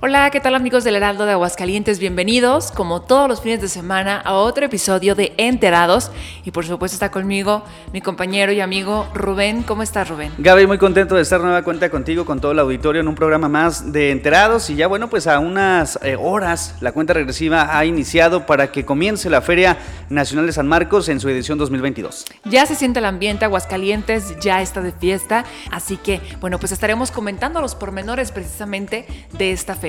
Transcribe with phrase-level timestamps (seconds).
[0.00, 1.98] Hola, ¿qué tal amigos del Heraldo de Aguascalientes?
[1.98, 6.12] Bienvenidos, como todos los fines de semana, a otro episodio de Enterados.
[6.44, 9.64] Y por supuesto está conmigo mi compañero y amigo Rubén.
[9.64, 10.30] ¿Cómo estás, Rubén?
[10.38, 13.48] Gaby, muy contento de estar nueva cuenta contigo, con todo el auditorio, en un programa
[13.48, 14.70] más de Enterados.
[14.70, 18.84] Y ya bueno, pues a unas eh, horas la cuenta regresiva ha iniciado para que
[18.84, 19.78] comience la Feria
[20.10, 22.24] Nacional de San Marcos en su edición 2022.
[22.44, 25.44] Ya se siente el ambiente, Aguascalientes ya está de fiesta.
[25.72, 29.04] Así que, bueno, pues estaremos comentando los pormenores precisamente
[29.36, 29.87] de esta feria.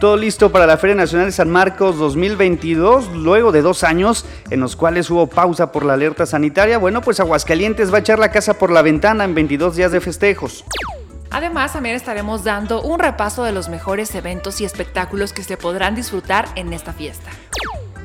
[0.00, 4.60] Todo listo para la Feria Nacional de San Marcos 2022, luego de dos años en
[4.60, 6.78] los cuales hubo pausa por la alerta sanitaria.
[6.78, 10.00] Bueno, pues Aguascalientes va a echar la casa por la ventana en 22 días de
[10.00, 10.64] festejos.
[11.30, 15.94] Además, también estaremos dando un repaso de los mejores eventos y espectáculos que se podrán
[15.94, 17.30] disfrutar en esta fiesta.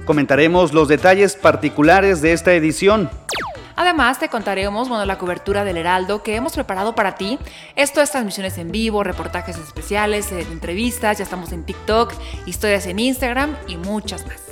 [0.06, 3.10] Comentaremos los detalles particulares de esta edición.
[3.82, 7.40] Además, te contaremos bueno, la cobertura del Heraldo que hemos preparado para ti.
[7.76, 12.14] Esto es transmisiones en vivo, reportajes especiales, eh, entrevistas, ya estamos en TikTok,
[12.46, 14.51] historias en Instagram y muchas más.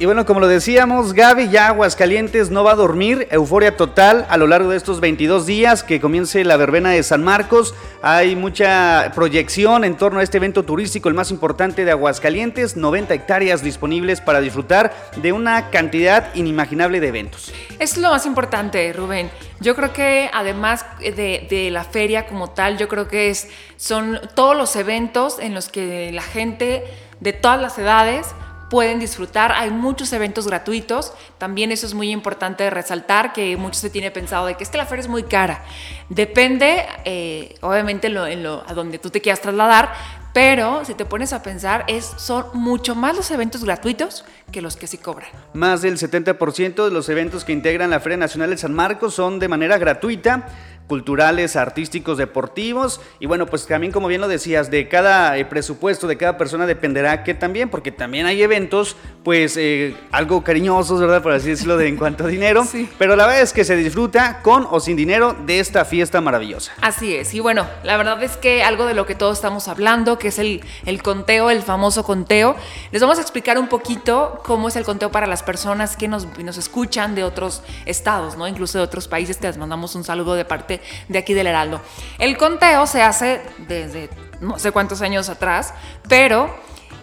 [0.00, 4.38] Y bueno, como lo decíamos, Gaby ya Aguascalientes no va a dormir, euforia total a
[4.38, 7.74] lo largo de estos 22 días que comience la verbena de San Marcos.
[8.00, 13.12] Hay mucha proyección en torno a este evento turístico, el más importante de Aguascalientes, 90
[13.12, 17.52] hectáreas disponibles para disfrutar de una cantidad inimaginable de eventos.
[17.78, 19.30] Es lo más importante, Rubén.
[19.60, 24.18] Yo creo que además de, de la feria como tal, yo creo que es, son
[24.34, 26.84] todos los eventos en los que la gente
[27.20, 28.28] de todas las edades
[28.70, 29.52] pueden disfrutar.
[29.52, 31.12] Hay muchos eventos gratuitos.
[31.36, 34.86] También eso es muy importante resaltar, que mucho se tiene pensado de que es la
[34.86, 35.62] feria es muy cara.
[36.08, 39.92] Depende, eh, obviamente, en lo, a donde tú te quieras trasladar,
[40.32, 44.76] pero si te pones a pensar, es, son mucho más los eventos gratuitos que los
[44.76, 45.28] que sí cobran.
[45.54, 49.40] Más del 70% de los eventos que integran la Feria Nacional de San Marcos son
[49.40, 50.46] de manera gratuita
[50.90, 53.00] culturales, artísticos, deportivos.
[53.20, 56.66] Y bueno, pues también como bien lo decías, de cada eh, presupuesto, de cada persona
[56.66, 61.22] dependerá que también, porque también hay eventos, pues eh, algo cariñosos, ¿verdad?
[61.22, 62.66] Por así decirlo, de en cuanto a dinero.
[62.70, 62.88] Sí.
[62.98, 66.72] Pero la verdad es que se disfruta con o sin dinero de esta fiesta maravillosa.
[66.80, 67.34] Así es.
[67.34, 70.38] Y bueno, la verdad es que algo de lo que todos estamos hablando, que es
[70.38, 72.54] el, el conteo, el famoso conteo,
[72.92, 76.26] les vamos a explicar un poquito cómo es el conteo para las personas que nos,
[76.38, 78.46] nos escuchan de otros estados, ¿no?
[78.46, 79.38] Incluso de otros países.
[79.38, 81.80] Te les mandamos un saludo de parte de aquí del Heraldo.
[82.18, 84.10] El conteo se hace desde
[84.40, 85.74] no sé cuántos años atrás,
[86.08, 86.54] pero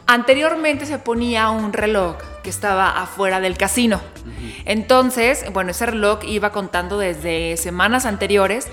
[0.07, 4.01] anteriormente se ponía un reloj que estaba afuera del casino.
[4.65, 8.67] Entonces, bueno, ese reloj iba contando desde semanas anteriores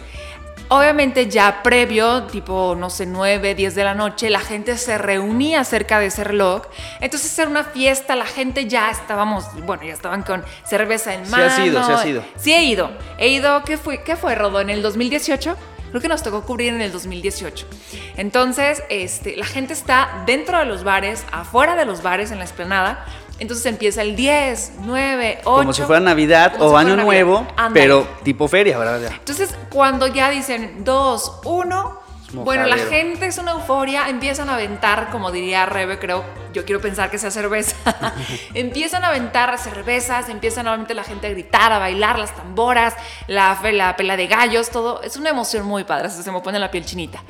[0.68, 5.62] Obviamente ya previo, tipo, no sé, 9, 10 de la noche, la gente se reunía
[5.64, 6.62] cerca de ese reloj.
[7.00, 11.50] Entonces era una fiesta, la gente ya estábamos, bueno, ya estaban con cerveza en mano.
[11.50, 12.24] Sí ha sido, sí ha sido.
[12.36, 12.90] Sí he ido.
[13.18, 14.60] He ido, ¿qué fue, qué fue Rodo?
[14.60, 15.56] ¿En el 2018?
[15.90, 17.68] Creo que nos tocó cubrir en el 2018.
[18.16, 22.44] Entonces, este, la gente está dentro de los bares, afuera de los bares, en la
[22.44, 23.04] esplanada,
[23.38, 25.56] entonces empieza el 10, 9, 8.
[25.56, 29.12] Como si fuera Navidad o Año Nuevo, pero tipo feria, ¿verdad?
[29.12, 35.10] Entonces, cuando ya dicen 2, 1, bueno, la gente es una euforia, empiezan a aventar,
[35.10, 37.76] como diría Rebe, creo, yo quiero pensar que sea cerveza.
[38.54, 42.94] empiezan a aventar cervezas, empieza nuevamente la gente a gritar, a bailar, las tamboras,
[43.28, 45.02] la, la pela de gallos, todo.
[45.02, 47.22] Es una emoción muy padre, se me pone la piel chinita.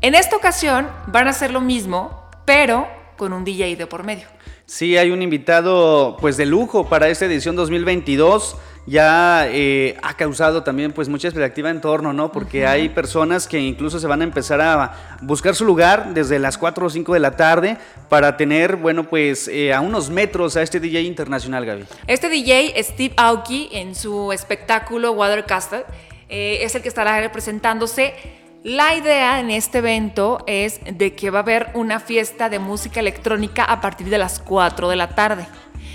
[0.00, 4.26] En esta ocasión van a hacer lo mismo, pero con un DJ de por medio.
[4.64, 8.56] Sí, hay un invitado pues de lujo para esta edición 2022.
[8.86, 12.32] Ya eh, ha causado también pues mucha expectativa en torno, ¿no?
[12.32, 16.56] Porque hay personas que incluso se van a empezar a buscar su lugar desde las
[16.56, 17.76] 4 o 5 de la tarde
[18.08, 21.84] para tener, bueno, pues eh, a unos metros a este DJ internacional, Gaby.
[22.06, 25.84] Este DJ, Steve Aoki, en su espectáculo Watercaster,
[26.30, 28.14] eh, es el que estará representándose
[28.64, 33.00] la idea en este evento es de que va a haber una fiesta de música
[33.00, 35.46] electrónica a partir de las 4 de la tarde.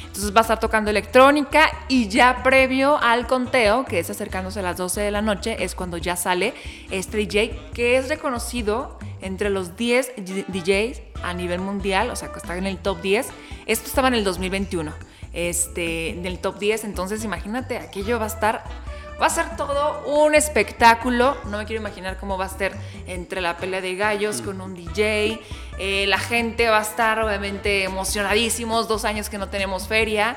[0.05, 4.61] Entonces va a estar tocando electrónica y ya previo al conteo, que es acercándose a
[4.61, 6.53] las 12 de la noche, es cuando ya sale
[6.91, 10.13] este DJ que es reconocido entre los 10
[10.47, 13.27] DJs a nivel mundial, o sea, que está en el top 10.
[13.65, 14.93] Esto estaba en el 2021,
[15.33, 18.63] este, en el top 10, entonces imagínate, aquello va a estar
[19.23, 21.37] Va a ser todo un espectáculo.
[21.45, 22.73] No me quiero imaginar cómo va a ser
[23.07, 25.39] entre la pelea de gallos con un DJ.
[25.79, 28.89] Eh, la gente va a estar obviamente emocionadísimos.
[28.89, 30.35] Dos años que no tenemos feria.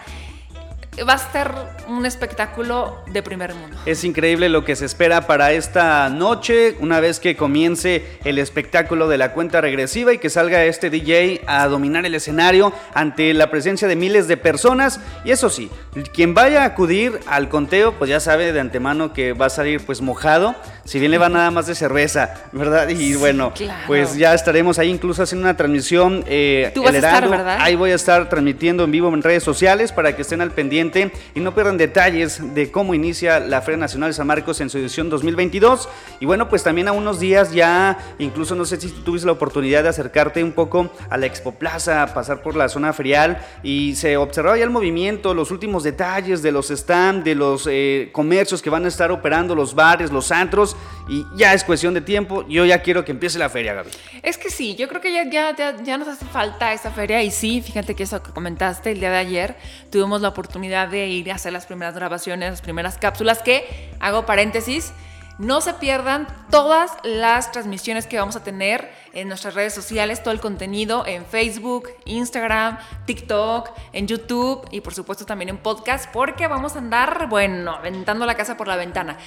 [1.05, 1.51] Va a ser
[1.89, 3.77] un espectáculo de primer mundo.
[3.85, 9.09] Es increíble lo que se espera para esta noche, una vez que comience el espectáculo
[9.09, 13.51] de la cuenta regresiva y que salga este DJ a dominar el escenario ante la
[13.51, 15.01] presencia de miles de personas.
[15.25, 15.71] Y eso sí,
[16.15, 19.85] quien vaya a acudir al conteo, pues ya sabe de antemano que va a salir
[19.85, 20.55] pues mojado,
[20.85, 22.89] si bien le va nada más de cerveza, ¿verdad?
[22.89, 23.53] Y bueno,
[23.87, 26.25] pues ya estaremos ahí incluso haciendo una transmisión.
[26.27, 27.59] Eh, Tú vas a estar, ¿verdad?
[27.61, 30.86] Ahí voy a estar transmitiendo en vivo en redes sociales para que estén al pendiente
[31.35, 34.79] y no pierdan detalles de cómo inicia la Feria Nacional de San Marcos en su
[34.79, 35.89] edición 2022.
[36.21, 39.83] Y bueno, pues también a unos días ya, incluso no sé si tuviste la oportunidad
[39.83, 44.17] de acercarte un poco a la Expo Plaza, pasar por la zona ferial y se
[44.17, 48.71] observaba ya el movimiento, los últimos detalles de los stands, de los eh, comercios que
[48.71, 50.77] van a estar operando, los bares, los antros
[51.09, 52.47] y ya es cuestión de tiempo.
[52.49, 53.91] Yo ya quiero que empiece la feria, Gaby.
[54.23, 57.31] Es que sí, yo creo que ya, ya, ya, nos hace falta esa feria y
[57.31, 59.57] sí, fíjate que eso que comentaste el día de ayer,
[59.91, 64.27] tuvimos la oportunidad de ir a hacer las primeras grabaciones, las primeras cápsulas que, hago
[64.27, 64.93] paréntesis,
[65.39, 70.33] no se pierdan todas las transmisiones que vamos a tener en nuestras redes sociales, todo
[70.33, 76.47] el contenido en Facebook, Instagram, TikTok, en YouTube y por supuesto también en podcast, porque
[76.47, 79.19] vamos a andar, bueno, aventando la casa por la ventana.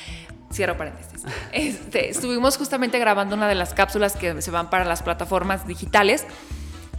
[0.52, 1.24] Cierro paréntesis.
[1.52, 6.25] Este, estuvimos justamente grabando una de las cápsulas que se van para las plataformas digitales.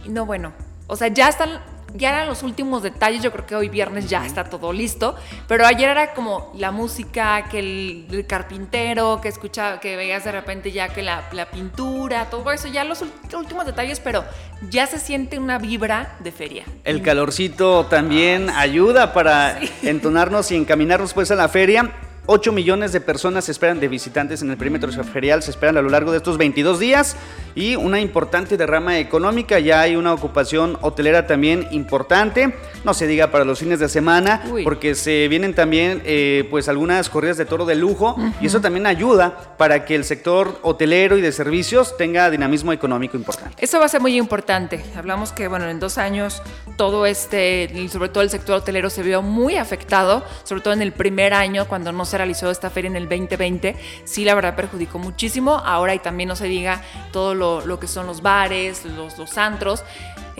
[0.05, 0.53] Y no, bueno,
[0.87, 1.61] o sea, ya están
[1.95, 5.15] ya eran los últimos detalles, yo creo que hoy viernes ya está todo listo,
[5.47, 10.71] pero ayer era como la música, que el, carpintero, que escuchaba, que veías de repente
[10.71, 13.03] ya que la, pintura, todo eso, ya los
[13.33, 14.23] últimos detalles, pero
[14.69, 16.65] ya se siente una vibra de feria.
[16.83, 21.91] El calorcito también ayuda para entonarnos y encaminarnos pues a la feria.
[22.27, 25.81] 8 millones de personas se esperan de visitantes en el perímetro ferial, se esperan a
[25.81, 27.15] lo largo de estos 22 días
[27.55, 33.31] y una importante derrama económica, ya hay una ocupación hotelera también importante, no se diga
[33.31, 37.65] para los fines de semana, porque se vienen también eh, pues algunas corridas de toro
[37.65, 42.29] de lujo y eso también ayuda para que el sector hotelero y de servicios tenga
[42.29, 43.55] dinamismo económico importante.
[43.59, 46.41] Eso va a ser muy importante, hablamos que bueno, en dos años
[46.77, 50.93] todo este, sobre todo el sector hotelero se vio muy afectado, sobre todo en el
[50.93, 54.99] primer año cuando no se realizó esta feria en el 2020, sí la verdad perjudicó
[54.99, 55.55] muchísimo.
[55.55, 56.81] Ahora y también no se diga
[57.11, 59.83] todo lo, que son los bares, los, los antros.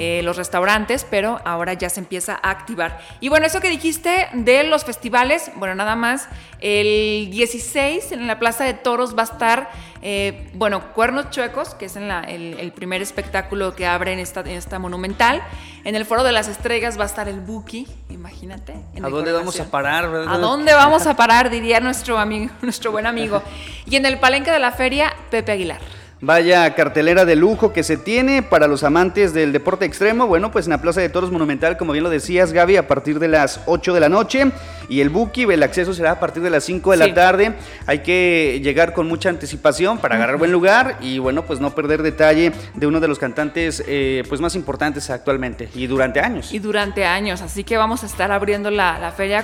[0.04, 3.00] Eh, los restaurantes, pero ahora ya se empieza a activar.
[3.20, 6.28] Y bueno, eso que dijiste de los festivales, bueno, nada más,
[6.60, 9.70] el 16 en la Plaza de Toros va a estar,
[10.02, 14.40] eh, bueno, Cuernos Chuecos, que es en la, el, primer espectáculo que abre en esta,
[14.40, 15.44] en esta monumental.
[15.84, 18.74] En el Foro de las Estrellas va a estar el Buki, imagínate.
[19.04, 20.06] ¿A dónde vamos a parar?
[20.06, 21.52] ¿A dónde vamos a parar?
[21.52, 23.44] Diría nuestro, amigo, nuestro buen amigo.
[23.86, 26.01] Y en el Palenque de la Feria, Pepe Aguilar.
[26.24, 30.28] Vaya cartelera de lujo que se tiene para los amantes del deporte extremo.
[30.28, 33.18] Bueno, pues en la Plaza de Toros Monumental, como bien lo decías, Gaby, a partir
[33.18, 34.52] de las 8 de la noche.
[34.88, 37.56] Y el Buki, el acceso será a partir de las 5 de la tarde.
[37.88, 42.04] Hay que llegar con mucha anticipación para agarrar buen lugar y, bueno, pues no perder
[42.04, 46.54] detalle de uno de los cantantes eh, pues más importantes actualmente y durante años.
[46.54, 47.42] Y durante años.
[47.42, 49.44] Así que vamos a estar abriendo la, la feria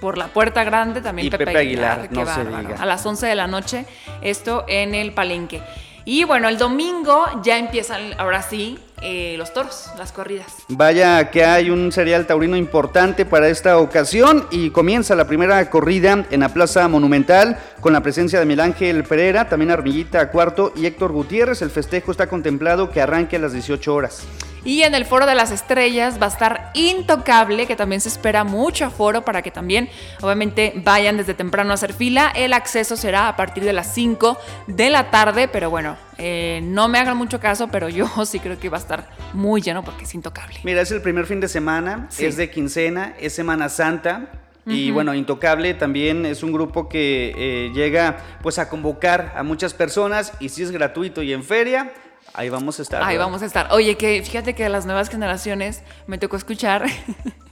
[0.00, 2.76] por la puerta grande también y Pepe, Aguilar, no se diga.
[2.78, 3.86] a las 11 de la noche
[4.22, 5.62] esto en el Palenque.
[6.08, 10.46] Y bueno, el domingo ya empiezan, ahora sí, eh, los toros, las corridas.
[10.68, 16.24] Vaya que hay un serial taurino importante para esta ocasión y comienza la primera corrida
[16.30, 20.86] en la Plaza Monumental con la presencia de Miguel Ángel Pereira, también Armillita Cuarto y
[20.86, 21.62] Héctor Gutiérrez.
[21.62, 24.26] El festejo está contemplado que arranque a las 18 horas.
[24.66, 28.42] Y en el Foro de las Estrellas va a estar Intocable, que también se espera
[28.42, 29.88] mucho aforo para que también,
[30.20, 32.32] obviamente, vayan desde temprano a hacer fila.
[32.34, 36.88] El acceso será a partir de las 5 de la tarde, pero bueno, eh, no
[36.88, 40.04] me hagan mucho caso, pero yo sí creo que va a estar muy lleno porque
[40.04, 40.58] es Intocable.
[40.64, 44.30] Mira, es el primer fin de semana, es de quincena, es Semana Santa.
[44.68, 49.74] Y bueno, Intocable también es un grupo que eh, llega pues a convocar a muchas
[49.74, 51.92] personas y si es gratuito y en feria,
[52.34, 53.02] Ahí vamos a estar.
[53.02, 53.68] Ahí vamos a estar.
[53.70, 56.84] Oye, que fíjate que a las nuevas generaciones me tocó escuchar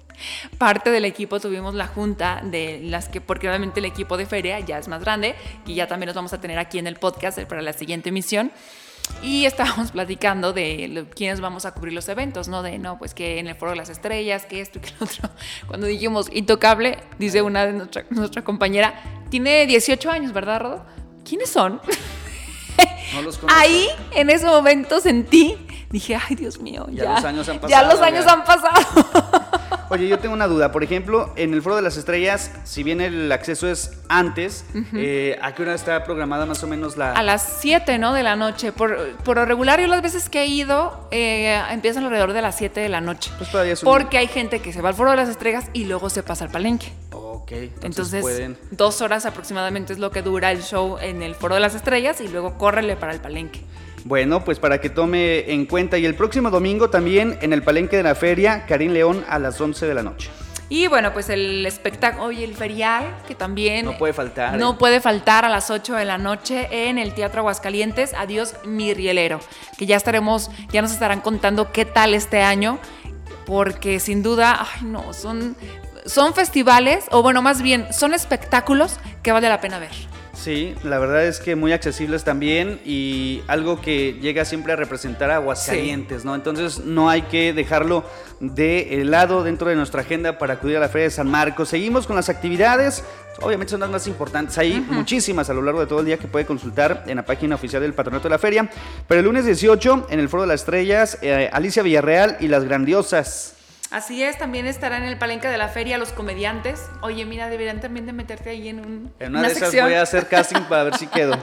[0.59, 4.61] parte del equipo tuvimos la junta de las que, porque obviamente el equipo de feria
[4.61, 5.35] ya es más grande,
[5.67, 8.53] y ya también los vamos a tener aquí en el podcast para la siguiente emisión.
[9.23, 12.63] Y estábamos platicando de quiénes vamos a cubrir los eventos, ¿no?
[12.63, 15.07] De, no, pues que en el Foro de las Estrellas, que esto y que lo
[15.07, 15.29] otro.
[15.67, 20.87] Cuando dijimos intocable, dice una de nuestra, nuestra compañera, tiene 18 años, ¿verdad, Rodo?
[21.25, 21.81] ¿Quiénes son?
[23.49, 25.57] Ahí, en ese momento sentí,
[25.91, 27.69] dije, ay Dios mío, ya, los años han pasado.
[27.69, 29.44] Ya los años han pasado.
[29.95, 30.73] Oye, yo tengo una duda.
[30.73, 35.39] Por ejemplo, en el Foro de las Estrellas, si bien el acceso es antes, eh,
[35.41, 37.13] ¿a qué hora está programada más o menos la...?
[37.13, 38.13] A las 7, ¿no?
[38.13, 38.73] De la noche.
[38.73, 42.57] Por, por lo regular, yo las veces que he ido, eh, empiezan alrededor de las
[42.57, 43.31] 7 de la noche.
[43.39, 45.67] Pues todavía es un- Porque hay gente que se va al Foro de las Estrellas
[45.73, 46.93] y luego se pasa al palenque.
[47.13, 48.59] Ok, entonces, Entonces, pueden...
[48.73, 52.21] dos horas aproximadamente es lo que dura el show en el Foro de las Estrellas
[52.21, 53.61] y luego córrele para el palenque.
[54.05, 55.97] Bueno, pues para que tome en cuenta.
[55.97, 59.59] Y el próximo domingo también en el Palenque de la Feria, Karim León a las
[59.59, 60.31] 11 de la noche.
[60.69, 63.85] Y bueno, pues el espectáculo, oye, el ferial, que también...
[63.85, 64.77] No puede faltar, No ¿eh?
[64.79, 68.13] puede faltar a las 8 de la noche en el Teatro Aguascalientes.
[68.15, 69.41] Adiós, mi rielero.
[69.79, 72.79] Que ya estaremos, ya nos estarán contando qué tal este año.
[73.47, 75.55] Porque sin duda, ay no, son,
[76.07, 79.93] son festivales, o bueno, más bien, son espectáculos que vale la pena ver.
[80.35, 85.31] Sí, la verdad es que muy accesibles también y algo que llega siempre a representar
[85.31, 86.35] a Aguascalientes, ¿no?
[86.35, 88.05] Entonces no hay que dejarlo
[88.41, 91.69] de lado dentro de nuestra agenda para acudir a la Feria de San Marcos.
[91.69, 93.05] Seguimos con las actividades,
[93.41, 96.27] obviamente son las más importantes, hay muchísimas a lo largo de todo el día que
[96.27, 98.69] puede consultar en la página oficial del Patronato de la Feria,
[99.07, 102.65] pero el lunes 18 en el Foro de las Estrellas, eh, Alicia Villarreal y las
[102.65, 103.54] Grandiosas.
[103.95, 106.83] Así es, también estarán en el palenque de la feria los comediantes.
[107.01, 110.03] Oye, mira, deberían también de meterte ahí en un, En una, de esas voy a
[110.03, 111.39] hacer casting para ver si quedo.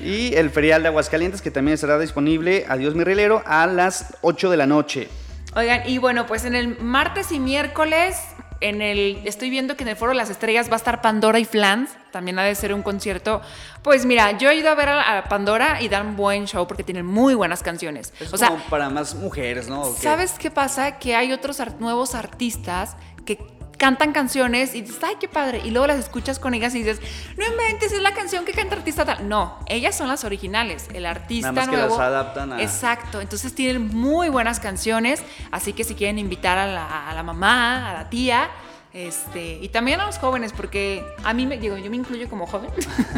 [0.00, 4.50] y el ferial de Aguascalientes, que también estará disponible, adiós mi relero, a las 8
[4.50, 5.08] de la noche.
[5.54, 8.16] Oigan, y bueno, pues en el martes y miércoles,
[8.60, 11.38] en el, estoy viendo que en el Foro de las Estrellas va a estar Pandora
[11.38, 11.90] y Flans.
[12.10, 13.40] También ha de ser un concierto.
[13.82, 16.82] Pues mira, yo he ido a ver a, a Pandora y dan buen show porque
[16.82, 18.12] tienen muy buenas canciones.
[18.18, 19.84] Es o sea, como para más mujeres, ¿no?
[19.84, 20.98] ¿sabes qué pasa?
[20.98, 25.62] Que hay otros nuevos artistas que cantan canciones y dices, ay, qué padre.
[25.64, 27.00] Y luego las escuchas con ellas y dices,
[27.36, 29.28] no inventes, es la canción que canta artista tal.
[29.28, 30.88] No, ellas son las originales.
[30.92, 31.96] El artista Nada más que nuevo.
[31.98, 33.20] las adaptan a- Exacto.
[33.20, 35.22] Entonces tienen muy buenas canciones.
[35.50, 38.50] Así que si quieren invitar a la, a la mamá, a la tía.
[38.92, 42.46] Este, y también a los jóvenes, porque a mí me digo, yo me incluyo como
[42.46, 42.70] joven.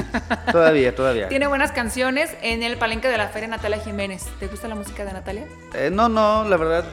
[0.52, 1.28] Todavía, todavía.
[1.28, 4.26] Tiene buenas canciones en el palenque de la feria Natalia Jiménez.
[4.40, 5.46] ¿Te gusta la música de Natalia?
[5.74, 6.84] Eh, no, no, la verdad,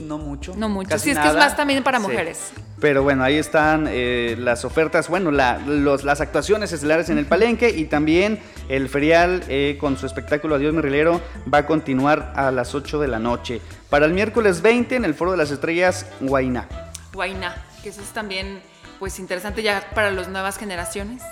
[0.00, 0.54] no mucho.
[0.56, 0.90] No mucho.
[0.90, 2.02] casi Sí, es que es más también para Sí.
[2.06, 2.52] mujeres.
[2.80, 7.24] Pero bueno, ahí están eh, las ofertas, bueno, la- los- las actuaciones estelares en el
[7.26, 8.38] Palenque y también
[8.68, 11.20] el ferial eh, con su espectáculo Adiós mi Rilero
[11.52, 13.60] va a continuar a las 8 de la noche.
[13.88, 16.68] Para el miércoles 20 en el Foro de las Estrellas, Guainá.
[17.14, 18.60] Guainá, que eso es también
[18.98, 21.22] pues interesante ya para las nuevas generaciones.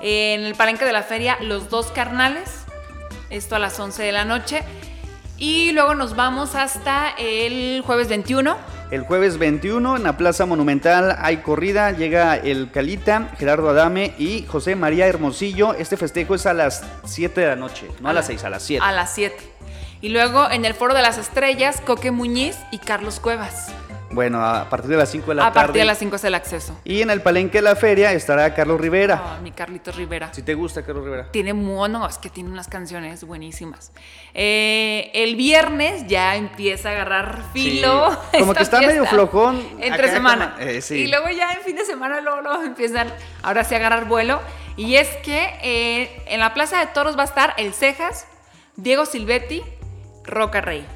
[0.00, 2.50] En el palenque de la feria, Los Dos Carnales,
[3.30, 4.62] esto a las 11 de la noche.
[5.42, 8.56] Y luego nos vamos hasta el jueves 21.
[8.92, 14.46] El jueves 21 en la Plaza Monumental hay corrida, llega el Calita, Gerardo Adame y
[14.46, 15.74] José María Hermosillo.
[15.74, 18.62] Este festejo es a las 7 de la noche, no a, las 6, a las
[18.62, 18.84] 7.
[18.86, 19.36] A las 7.
[20.00, 23.72] Y luego en el Foro de las Estrellas, Coque Muñiz y Carlos Cuevas.
[24.12, 25.66] Bueno, a partir de las 5 de la a tarde.
[25.66, 26.78] partir de las 5 es el acceso.
[26.84, 29.22] Y en el Palenque de la Feria estará Carlos Rivera.
[29.24, 30.32] Ah, mi Carlitos Rivera.
[30.34, 31.30] Si te gusta Carlos Rivera.
[31.32, 33.92] Tiene mono, es que tiene unas canciones buenísimas.
[34.34, 38.10] Eh, el viernes ya empieza a agarrar filo.
[38.32, 40.54] Sí, como que está medio flojón Entre semana.
[40.54, 40.94] como- eh, sí.
[40.96, 43.08] Y luego ya en fin de semana luego, luego empiezan
[43.42, 44.40] ahora sí a agarrar vuelo.
[44.76, 48.26] Y es que eh, en la Plaza de Toros va a estar El Cejas,
[48.76, 49.62] Diego Silvetti,
[50.24, 50.86] Roca Rey.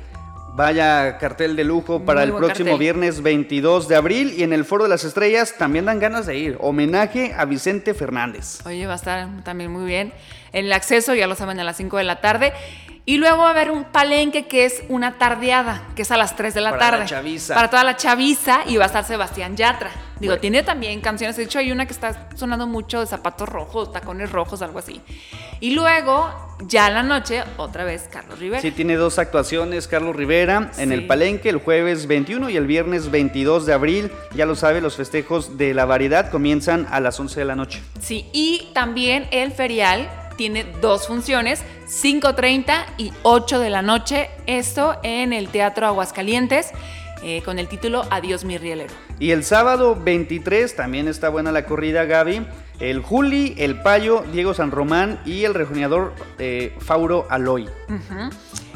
[0.56, 2.78] Vaya cartel de lujo para Muy el próximo cartel.
[2.78, 6.38] viernes 22 de abril y en el Foro de las Estrellas también dan ganas de
[6.38, 6.56] ir.
[6.60, 8.64] Homenaje a Vicente Fernández.
[8.64, 10.14] Oye, va a estar también muy bien.
[10.54, 12.54] El acceso, ya lo saben, a las 5 de la tarde.
[13.08, 16.34] Y luego va a haber un palenque que es una tardeada, que es a las
[16.34, 17.06] 3 de la Para la tarde.
[17.06, 17.54] chaviza.
[17.54, 19.90] Para toda la chaviza y va a estar Sebastián Yatra.
[20.18, 20.40] Digo, Bueno.
[20.40, 21.36] tiene también canciones.
[21.36, 25.00] De hecho, hay una que está sonando mucho de zapatos rojos, tacones rojos, algo así.
[25.60, 26.28] Y luego,
[26.66, 28.60] ya en la noche, otra vez Carlos Rivera.
[28.60, 33.12] Sí, tiene dos actuaciones Carlos Rivera en el Palenque el jueves 21 y el viernes
[33.12, 34.10] 22 de abril.
[34.34, 37.80] Ya lo sabe, los festejos de la variedad comienzan a las 11 de la noche.
[38.00, 44.96] Sí, y también el ferial tiene dos funciones, 5.30 y 8 de la noche, esto
[45.02, 46.70] en el Teatro Aguascalientes,
[47.22, 48.94] eh, con el título Adiós mi rielero.
[49.18, 52.46] Y el sábado 23 también está buena la corrida, Gaby.
[52.78, 57.68] El Juli, el Payo, Diego San Román y el rejoneador eh, Fauro Aloy.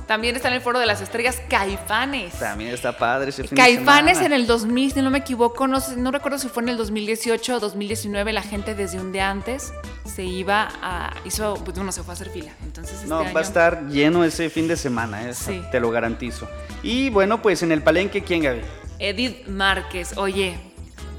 [0.07, 2.33] También está en el Foro de las Estrellas Caifanes.
[2.33, 5.79] También está padre ese fin de Caifanes en el 2000, si no me equivoco, no,
[5.97, 9.73] no recuerdo si fue en el 2018 o 2019, la gente desde un día antes
[10.11, 12.53] se iba a, hizo, pues uno se fue a hacer fila.
[12.63, 15.63] Entonces este No, año, va a estar lleno ese fin de semana, eh, Sí.
[15.71, 16.49] te lo garantizo.
[16.83, 18.61] Y bueno, pues en el Palenque, ¿quién, Gaby?
[18.99, 20.59] Edith Márquez, oye,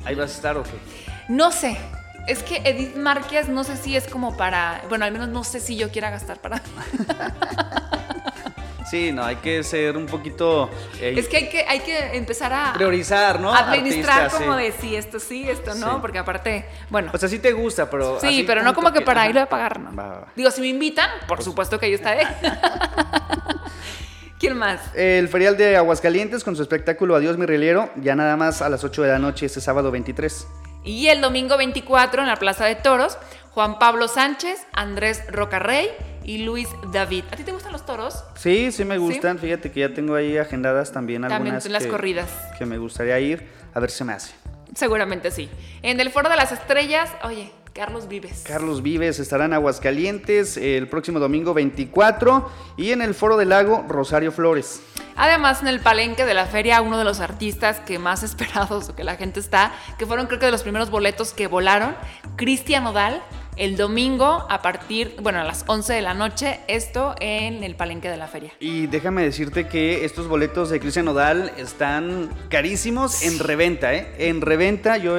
[0.05, 0.71] ¿Ahí vas a estar o qué?
[1.29, 1.77] No sé.
[2.27, 4.81] Es que Edith Márquez no sé si es como para.
[4.89, 6.61] Bueno, al menos no sé si yo quiera gastar para.
[8.91, 10.69] Sí, no, hay que ser un poquito...
[10.99, 12.73] eh, es que hay, que hay que empezar a...
[12.73, 13.53] Priorizar, ¿no?
[13.53, 17.09] Administrar como de sí, esto sí, esto no, porque aparte, bueno...
[17.13, 18.19] O sea, sí te gusta, pero...
[18.19, 20.25] Sí, pero no como que, para ir a pagar, ¿no?
[20.35, 22.27] Digo, si me invitan, por pues supuesto que yo estaré.
[24.37, 24.81] ¿Quién más?
[24.93, 28.83] El ferial de Aguascalientes con su espectáculo Adiós mi reliero, ya nada más a las
[28.83, 30.47] 8 de la noche este sábado 23.
[30.83, 33.17] Y el domingo 24 en la Plaza de Toros,
[33.51, 35.87] Juan Pablo Sánchez, Andrés Rocarrey
[36.23, 37.23] y Luis David.
[37.31, 38.23] ¿A ti te gustan los toros?
[38.35, 39.39] Sí, sí me gustan.
[39.39, 41.63] Fíjate que ya tengo ahí agendadas también algunas.
[41.63, 42.29] También las corridas.
[42.57, 44.33] Que me gustaría ir, a ver si me hace.
[44.75, 45.49] Seguramente sí.
[45.81, 48.43] En el Foro de las Estrellas, oye, Carlos Vives.
[48.45, 53.85] Carlos Vives estará en Aguascalientes el próximo domingo 24 y en el Foro del Lago
[53.87, 54.81] Rosario Flores.
[55.15, 58.95] Además, en el palenque de la feria, uno de los artistas que más esperados o
[58.95, 61.95] que la gente está, que fueron creo que de los primeros boletos que volaron,
[62.35, 63.21] Cristian Odal,
[63.57, 68.09] el domingo a partir, bueno, a las 11 de la noche, esto en el palenque
[68.09, 68.51] de la feria.
[68.59, 74.13] Y déjame decirte que estos boletos de Cristian Odal están carísimos en reventa, ¿eh?
[74.17, 75.17] En reventa, yo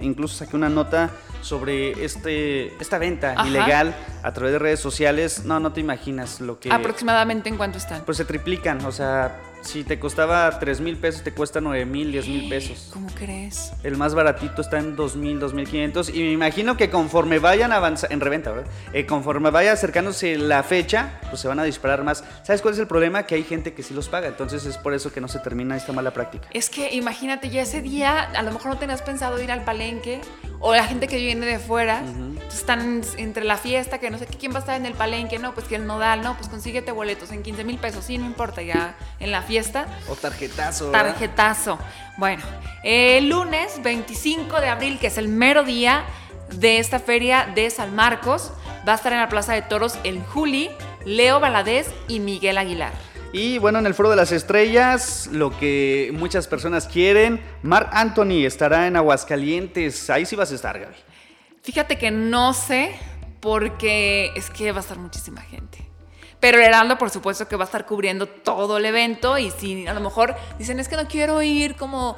[0.00, 5.44] incluso saqué una nota sobre este, esta venta ilegal a través de redes sociales.
[5.44, 6.70] No, no te imaginas lo que...
[6.72, 8.02] Aproximadamente en cuánto están.
[8.04, 12.12] Pues se triplican, o sea, si te costaba 3 mil pesos, te cuesta 9 mil,
[12.12, 12.90] 10 mil pesos.
[12.92, 13.72] ¿Cómo crees?
[13.82, 16.10] El más baratito está en 2 mil, 2 mil 500.
[16.10, 18.70] Y me imagino que conforme vayan avanzando, en reventa, ¿verdad?
[18.92, 22.24] Eh, conforme vaya acercándose la fecha, pues se van a disparar más.
[22.42, 23.24] ¿Sabes cuál es el problema?
[23.24, 24.28] Que hay gente que sí los paga.
[24.28, 26.48] Entonces es por eso que no se termina esta mala práctica.
[26.52, 30.20] Es que imagínate, ya ese día, a lo mejor no tenías pensado ir al palenque,
[30.60, 32.02] o la gente que viene de fuera,
[32.50, 35.54] están entre la fiesta, que no sé quién va a estar en el palenque, no,
[35.54, 38.62] pues que el nodal, no, pues consíguete boletos en 15 mil pesos, sí, no importa,
[38.62, 39.88] ya en la fiesta.
[40.08, 40.90] O tarjetazo.
[40.90, 41.78] Tarjetazo.
[42.18, 42.42] Bueno,
[42.84, 46.04] el lunes 25 de abril, que es el mero día
[46.54, 48.52] de esta feria de San Marcos,
[48.86, 50.70] va a estar en la Plaza de Toros el Juli,
[51.04, 52.92] Leo Valadez y Miguel Aguilar.
[53.32, 58.44] Y bueno, en el Foro de las Estrellas, lo que muchas personas quieren, Mark Anthony
[58.44, 60.08] estará en Aguascalientes.
[60.10, 60.94] Ahí sí vas a estar, Gaby.
[61.62, 62.94] Fíjate que no sé,
[63.40, 65.87] porque es que va a estar muchísima gente.
[66.40, 69.94] Pero Heraldo, por supuesto, que va a estar cubriendo todo el evento y si a
[69.94, 72.16] lo mejor dicen es que no quiero ir como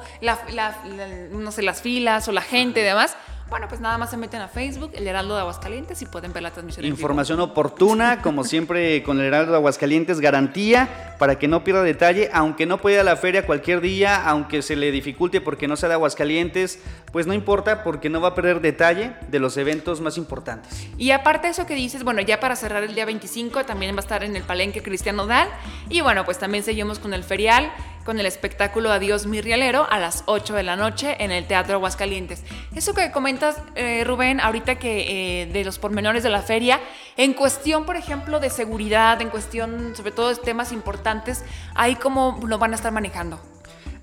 [1.31, 3.15] no sé, las filas o la gente y demás,
[3.51, 6.41] bueno, pues nada más se meten a Facebook, el Heraldo de Aguascalientes y pueden ver
[6.41, 6.85] la transmisión.
[6.85, 12.29] Información oportuna, como siempre con el Heraldo de Aguascalientes, garantía para que no pierda detalle,
[12.31, 15.75] aunque no pueda ir a la feria cualquier día, aunque se le dificulte porque no
[15.75, 16.79] sea de Aguascalientes,
[17.11, 20.87] pues no importa porque no va a perder detalle de los eventos más importantes.
[20.97, 23.99] Y aparte de eso que dices, bueno, ya para cerrar el día 25 también va
[23.99, 25.49] a estar en el Palenque Cristiano Dal
[25.89, 27.69] y bueno, pues también seguimos con el ferial
[28.03, 31.75] con el espectáculo Adiós mi rialero a las 8 de la noche en el Teatro
[31.75, 32.43] Aguascalientes.
[32.75, 36.79] Eso que comentas, eh, Rubén, ahorita que eh, de los pormenores de la feria,
[37.17, 41.43] en cuestión, por ejemplo, de seguridad, en cuestión sobre todo de temas importantes,
[41.75, 43.39] ahí cómo lo van a estar manejando.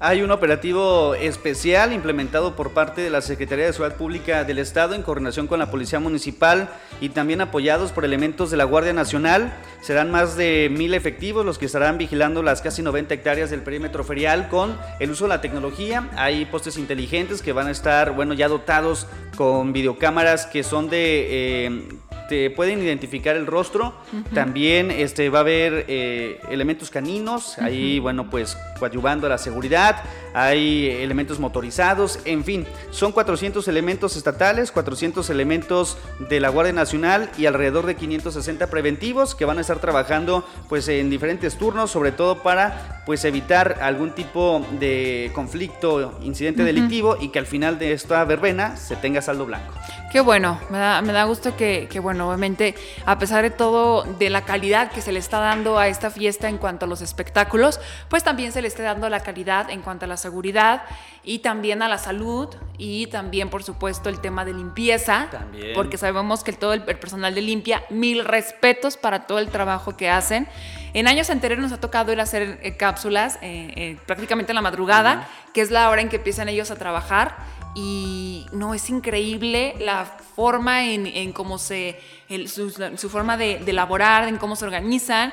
[0.00, 4.94] Hay un operativo especial implementado por parte de la Secretaría de Seguridad Pública del Estado
[4.94, 6.68] en coordinación con la Policía Municipal
[7.00, 9.52] y también apoyados por elementos de la Guardia Nacional.
[9.80, 14.04] Serán más de mil efectivos los que estarán vigilando las casi 90 hectáreas del perímetro
[14.04, 16.08] ferial con el uso de la tecnología.
[16.14, 21.66] Hay postes inteligentes que van a estar, bueno, ya dotados con videocámaras que son de...
[21.66, 21.82] Eh,
[22.28, 23.94] te pueden identificar el rostro.
[24.34, 30.02] También este, va a haber eh, elementos caninos, ahí, bueno, pues coadyuvando a la seguridad.
[30.38, 35.98] Hay elementos motorizados, en fin, son 400 elementos estatales, 400 elementos
[36.28, 40.86] de la Guardia Nacional y alrededor de 560 preventivos que van a estar trabajando pues
[40.86, 47.30] en diferentes turnos, sobre todo para pues evitar algún tipo de conflicto, incidente delictivo y
[47.30, 49.74] que al final de esta verbena se tenga saldo blanco.
[50.12, 52.74] Qué bueno, me da, me da gusto que, que, bueno, obviamente,
[53.04, 56.48] a pesar de todo, de la calidad que se le está dando a esta fiesta
[56.48, 60.06] en cuanto a los espectáculos, pues también se le esté dando la calidad en cuanto
[60.06, 60.82] a la seguridad
[61.24, 65.72] y también a la salud y también, por supuesto, el tema de limpieza, también.
[65.74, 70.10] porque sabemos que todo el, personal de limpia, mil respetos para todo el trabajo que
[70.10, 70.46] hacen.
[70.94, 74.56] En años anteriores nos ha tocado ir a hacer eh, cápsulas eh, eh, prácticamente en
[74.56, 77.36] la madrugada, que es la hora en que empiezan ellos a trabajar
[77.74, 82.00] y no, es increíble la forma en, cómo se,
[82.46, 85.32] su, forma de, de, elaborar, en cómo se organizan.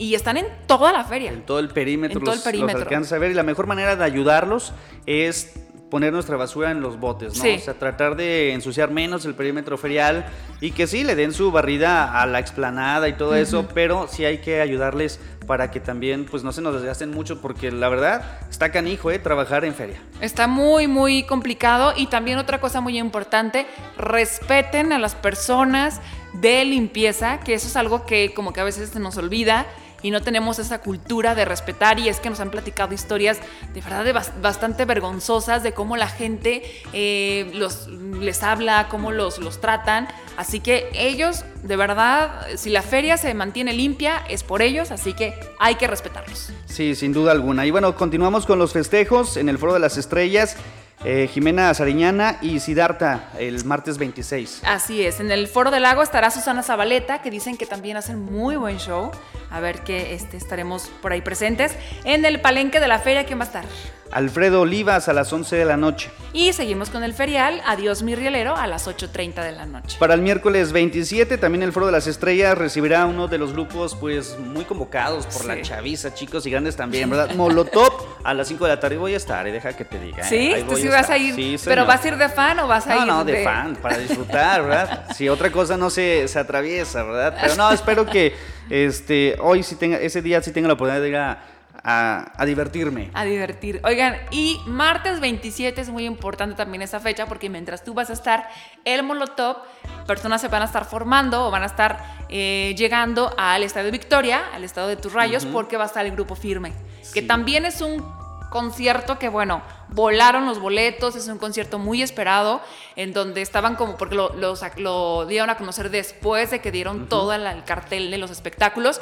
[0.00, 1.30] Y están en toda la feria.
[1.30, 2.18] En todo el perímetro.
[2.18, 2.88] En todo el perímetro.
[2.88, 3.30] a ver.
[3.30, 4.72] Y la mejor manera de ayudarlos
[5.06, 5.52] es
[5.90, 7.54] poner nuestra basura en los botes, ¿no?
[7.54, 10.24] O sea, tratar de ensuciar menos el perímetro ferial
[10.60, 14.24] y que sí le den su barrida a la explanada y todo eso, pero sí
[14.24, 18.38] hay que ayudarles para que también pues no se nos desgasten mucho porque la verdad
[18.48, 19.18] está canijo, ¿eh?
[19.18, 20.00] Trabajar en feria.
[20.20, 23.66] Está muy, muy complicado y también otra cosa muy importante,
[23.98, 26.00] respeten a las personas
[26.34, 29.66] de limpieza, que eso es algo que como que a veces se nos olvida
[30.02, 33.38] y no tenemos esa cultura de respetar y es que nos han platicado historias
[33.74, 39.38] de verdad de bastante vergonzosas de cómo la gente eh, los, les habla, cómo los,
[39.38, 40.08] los tratan.
[40.36, 45.12] Así que ellos, de verdad, si la feria se mantiene limpia, es por ellos, así
[45.12, 46.50] que hay que respetarlos.
[46.66, 47.66] Sí, sin duda alguna.
[47.66, 50.56] Y bueno, continuamos con los festejos en el Foro de las Estrellas.
[51.02, 54.62] Eh, Jimena Sariñana y Sidarta el martes 26.
[54.66, 58.20] Así es, en el Foro del Lago estará Susana Zabaleta, que dicen que también hacen
[58.20, 59.10] muy buen show.
[59.50, 61.74] A ver que este, estaremos por ahí presentes.
[62.04, 63.64] En el Palenque de la Feria, ¿quién va a estar?
[64.12, 66.10] Alfredo Olivas a las 11 de la noche.
[66.32, 69.96] Y seguimos con el ferial Adiós mi rielero a las 8.30 de la noche.
[69.98, 73.94] Para el miércoles 27 también el Foro de las Estrellas recibirá uno de los grupos
[73.94, 77.34] pues muy convocados por la chaviza, chicos y grandes también, ¿verdad?
[77.34, 77.92] Molotov
[78.24, 80.22] a las 5 de la tarde voy a estar, y deja que te diga.
[80.22, 80.28] ¿eh?
[80.28, 83.00] Sí, sí vas a ir, pero ¿vas a ir de fan o vas a ir
[83.00, 85.06] No, no, de, fan, para disfrutar, ¿verdad?
[85.16, 87.36] si otra cosa no se, se atraviesa, ¿verdad?
[87.40, 88.34] Pero no, espero que
[88.68, 91.38] este hoy sí tenga, ese día sí tenga la oportunidad de ir a
[91.82, 93.10] a, divertirme.
[93.14, 93.80] A divertir.
[93.84, 98.12] Oigan, y martes 27 es muy importante también esa fecha porque mientras tú vas a
[98.12, 98.48] estar
[98.84, 99.58] el Molotov,
[100.06, 101.98] personas se van a estar formando o van a estar
[102.28, 106.12] eh, llegando al Estadio Victoria, al Estado de Tus Rayos, porque va a estar el
[106.12, 106.72] grupo firme.
[107.14, 108.04] Que también es un
[108.50, 112.60] concierto que, bueno, volaron los boletos, es un concierto muy esperado,
[112.96, 117.32] en donde estaban como, porque lo, lo, dieron a conocer después de que dieron todo
[117.32, 119.00] el cartel de los espectáculos.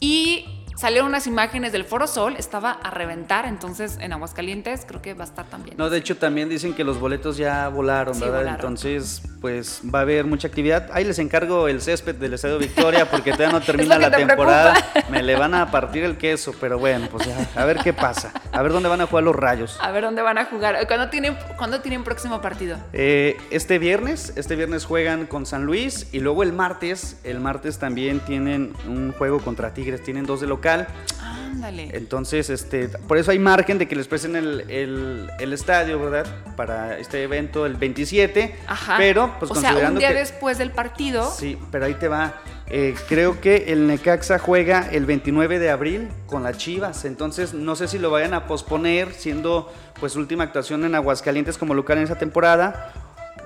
[0.00, 5.12] Y Salieron unas imágenes del Foro Sol, estaba a reventar, entonces en Aguascalientes creo que
[5.12, 5.76] va a estar también.
[5.76, 8.46] No, de hecho también dicen que los boletos ya volaron, ¿verdad?
[8.46, 10.88] Entonces, pues va a haber mucha actividad.
[10.92, 14.74] Ahí les encargo el césped del Estadio Victoria porque todavía no termina la temporada.
[15.10, 18.32] Me le van a partir el queso, pero bueno, pues a ver qué pasa.
[18.52, 19.76] A ver dónde van a jugar los rayos.
[19.82, 20.86] A ver dónde van a jugar.
[20.86, 22.78] ¿Cuándo tienen, ¿cuándo tienen próximo partido?
[22.92, 27.80] Eh, este viernes, este viernes juegan con San Luis y luego el martes, el martes
[27.80, 31.90] también tienen un juego contra Tigres, tienen dos de local Ándale.
[31.92, 36.26] Entonces, este, por eso hay margen de que les presten el, estadio, ¿verdad?
[36.56, 38.54] Para este evento el 27.
[38.66, 38.96] Ajá.
[38.98, 41.30] Pero, pues o sea, un día después del partido.
[41.30, 42.34] Sí, pero ahí te va.
[42.70, 47.76] Eh, creo que el Necaxa juega el 29 de abril con las Chivas, entonces no
[47.76, 52.04] sé si lo vayan a posponer, siendo pues última actuación en Aguascalientes como local en
[52.04, 52.92] esa temporada.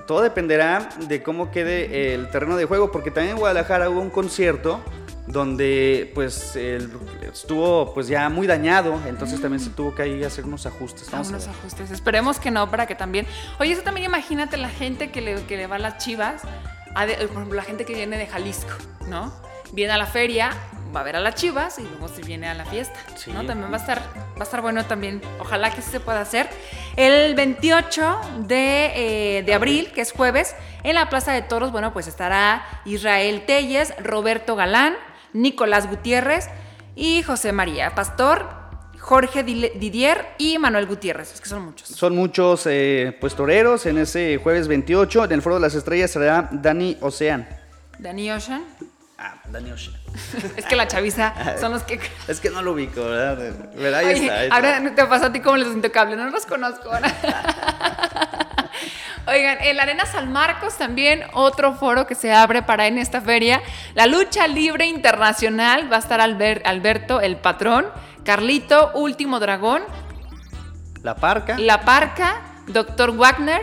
[0.07, 4.09] Todo dependerá de cómo quede el terreno de juego, porque también en Guadalajara hubo un
[4.09, 4.81] concierto
[5.33, 10.65] donde pues estuvo pues ya muy dañado, entonces también se tuvo que ahí hacer unos
[10.65, 11.09] ajustes.
[11.11, 13.25] Vamos unos ajustes, esperemos que no, para que también...
[13.59, 16.43] Oye, eso también imagínate la gente que le, que le va a las chivas,
[16.93, 18.73] por ejemplo, la gente que viene de Jalisco,
[19.07, 19.33] ¿no?
[19.71, 20.51] Viene a la feria,
[20.95, 22.99] va a ver a las chivas y luego se viene a la fiesta,
[23.33, 23.43] ¿no?
[23.43, 26.47] También va a estar, va a estar bueno también, ojalá que sí se pueda hacer.
[26.95, 31.91] El 28 de, eh, de abril, que es jueves, en la Plaza de Toros, bueno,
[31.91, 34.95] pues estará Israel Telles, Roberto Galán,
[35.33, 36.47] Nicolás Gutiérrez
[36.95, 38.47] y José María Pastor,
[38.99, 41.33] Jorge Didier y Manuel Gutiérrez.
[41.33, 41.89] Es que son muchos.
[41.89, 43.85] Son muchos eh, pues toreros.
[43.85, 47.47] En ese jueves 28, en el Foro de las Estrellas, será Dani Ocean.
[47.99, 48.63] ¿Dani Ocean?
[49.17, 49.95] Ah, Dani Ocean.
[50.57, 51.99] es que la chaviza son los que.
[52.27, 53.37] es que no lo ubico, ¿verdad?
[53.75, 56.89] Pero ahí está, Ahora te pasa a ti como los intocables, no los conozco.
[59.25, 63.21] Oigan, en la Arena San Marcos también otro foro que se abre para en esta
[63.21, 63.61] feria.
[63.93, 67.85] La lucha libre internacional va a estar Alberto, el patrón,
[68.25, 69.83] Carlito, Último Dragón.
[71.03, 71.57] La Parca.
[71.57, 73.61] La Parca, Doctor Wagner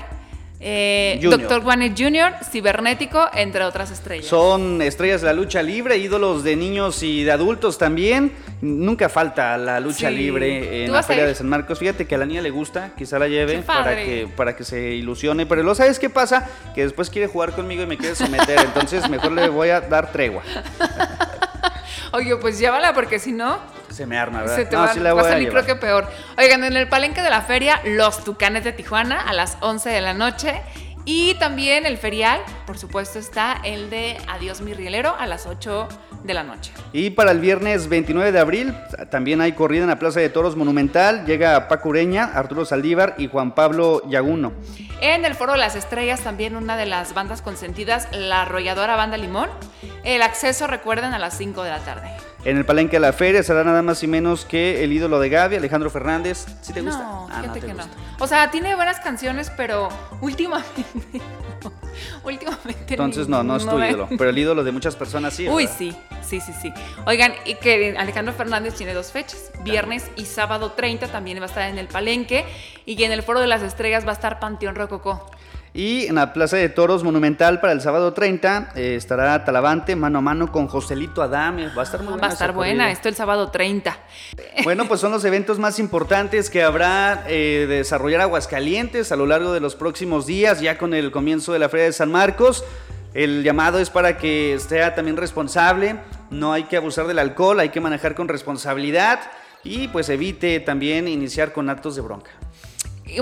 [0.63, 4.27] eh, Doctor Juanes Jr., Cibernético, entre otras estrellas.
[4.27, 8.33] Son estrellas de la lucha libre, ídolos de niños y de adultos también.
[8.61, 11.79] Nunca falta la lucha libre en la Feria de San Marcos.
[11.79, 14.91] Fíjate que a la niña le gusta, quizá la lleve para que, para que se
[14.95, 15.47] ilusione.
[15.47, 16.47] Pero lo sabes qué pasa?
[16.75, 18.59] Que después quiere jugar conmigo y me quiere someter.
[18.65, 20.43] entonces mejor le voy a dar tregua.
[22.13, 23.59] Oye, pues llévala porque si no
[23.91, 24.57] se me arma, ¿verdad?
[24.57, 26.09] Se te va, a salir creo que peor.
[26.39, 30.01] Oigan, en el palenque de la feria, los Tucanes de Tijuana a las 11 de
[30.01, 30.63] la noche.
[31.05, 35.89] Y también el ferial, por supuesto, está el de Adiós mi rielero a las 8
[36.25, 36.73] de la noche.
[36.93, 38.75] Y para el viernes 29 de abril
[39.11, 41.25] también hay corrida en la Plaza de Toros Monumental.
[41.25, 44.53] Llega Paco Ureña, Arturo Saldívar y Juan Pablo Yaguno.
[45.01, 49.17] En el Foro de las Estrellas también una de las bandas consentidas, la arrolladora Banda
[49.17, 49.49] Limón.
[50.05, 52.11] El acceso, recuerden, a las 5 de la tarde.
[52.43, 55.29] En el palenque de la feria será nada más y menos que el ídolo de
[55.29, 56.47] Gaby, Alejandro Fernández.
[56.63, 57.03] ¿Sí te gusta?
[57.03, 57.85] No, ah, fíjate que no.
[58.19, 59.91] O sea, tiene buenas canciones, pero
[60.23, 60.85] últimamente.
[62.25, 62.87] últimamente.
[62.89, 64.09] Entonces, no, no es tu ídolo.
[64.19, 65.49] Pero el ídolo de muchas personas sí.
[65.49, 66.73] Uy, sí, sí, sí, sí.
[67.07, 71.47] Oigan, y que Alejandro Fernández tiene dos fechas: viernes y sábado 30 también va a
[71.47, 72.47] estar en el palenque.
[72.87, 75.31] Y en el Foro de las Estrellas va a estar Panteón Rococó.
[75.73, 80.19] Y en la Plaza de Toros Monumental para el sábado 30 eh, estará Talavante mano
[80.19, 81.69] a mano con Joselito Adame.
[81.69, 82.23] Va a estar muy buena.
[82.23, 83.97] Va a estar buena, esto el sábado 30.
[84.65, 89.27] Bueno, pues son los eventos más importantes que habrá eh, de desarrollar Aguascalientes a lo
[89.27, 92.65] largo de los próximos días, ya con el comienzo de la Feria de San Marcos.
[93.15, 95.97] El llamado es para que sea también responsable,
[96.31, 99.21] no hay que abusar del alcohol, hay que manejar con responsabilidad
[99.65, 102.31] y pues evite también iniciar con actos de bronca.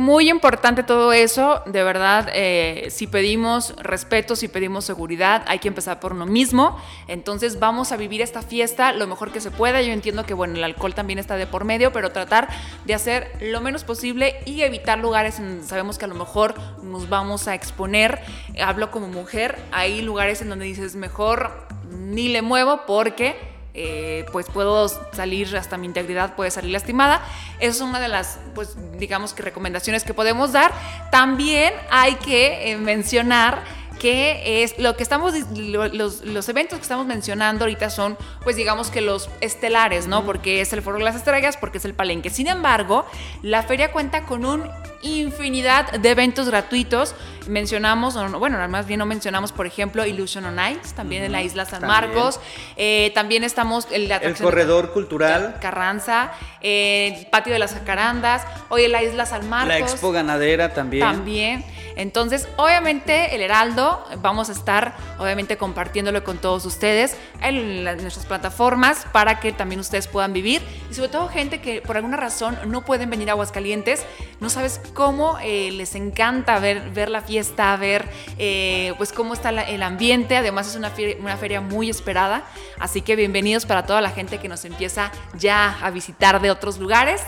[0.00, 5.68] Muy importante todo eso, de verdad, eh, si pedimos respeto, si pedimos seguridad, hay que
[5.68, 6.78] empezar por uno mismo.
[7.06, 9.80] Entonces vamos a vivir esta fiesta lo mejor que se pueda.
[9.80, 12.48] Yo entiendo que bueno, el alcohol también está de por medio, pero tratar
[12.84, 16.54] de hacer lo menos posible y evitar lugares en donde sabemos que a lo mejor
[16.82, 18.20] nos vamos a exponer.
[18.60, 24.46] Hablo como mujer, hay lugares en donde dices mejor ni le muevo porque eh, pues
[24.46, 27.22] puedo salir, hasta mi integridad puede salir lastimada.
[27.60, 30.72] Esa es una de las, pues digamos que recomendaciones que podemos dar.
[31.12, 33.62] También hay que eh, mencionar
[34.00, 38.90] que es lo que estamos, los, los, eventos que estamos mencionando ahorita son, pues digamos
[38.90, 40.24] que los estelares, ¿no?
[40.24, 42.30] Porque es el Foro de las Estrellas, porque es el Palenque.
[42.30, 43.06] Sin embargo,
[43.42, 44.64] la feria cuenta con un
[45.02, 47.14] infinidad de eventos gratuitos.
[47.46, 51.64] Mencionamos, bueno, más bien no mencionamos, por ejemplo, Illusion on Ice, también en la isla
[51.64, 52.40] San Marcos.
[52.76, 55.56] Eh, también estamos en la el corredor cultural.
[55.60, 59.68] Carranza, el patio de las jacarandas, hoy en la isla San Marcos.
[59.68, 61.02] La expo ganadera también.
[61.02, 61.64] También.
[61.98, 69.04] Entonces, obviamente, el Heraldo, vamos a estar, obviamente, compartiéndolo con todos ustedes en, nuestras plataformas
[69.10, 70.62] para que también ustedes puedan vivir.
[70.92, 74.04] Y sobre todo, gente que por alguna razón no pueden venir a Aguascalientes,
[74.38, 79.50] no sabes cómo eh, les encanta ver, ver la fiesta, ver eh, pues cómo está
[79.50, 80.36] el ambiente.
[80.36, 82.44] Además, es una una feria muy esperada.
[82.78, 86.78] Así que bienvenidos para toda la gente que nos empieza ya a visitar de otros
[86.78, 87.20] lugares.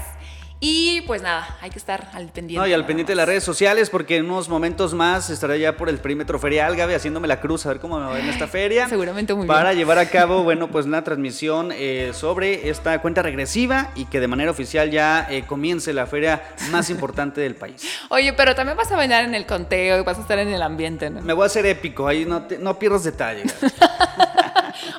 [0.62, 2.61] Y pues nada, hay que estar al pendiente.
[2.61, 5.79] No, y al pendiente de las redes sociales, porque en unos momentos más estaré ya
[5.79, 8.46] por el perímetro ferial, Gaby, haciéndome la cruz, a ver cómo me va en esta
[8.46, 8.87] feria.
[8.87, 9.79] Seguramente muy para bien.
[9.79, 14.29] llevar a cabo, bueno, pues una transmisión eh, sobre esta cuenta regresiva y que de
[14.29, 17.83] manera oficial ya eh, comience la feria más importante del país.
[18.11, 20.61] Oye, pero también vas a bailar en el conteo y vas a estar en el
[20.61, 21.23] ambiente, ¿no?
[21.23, 23.44] Me voy a hacer épico, ahí no, no pierdas detalle.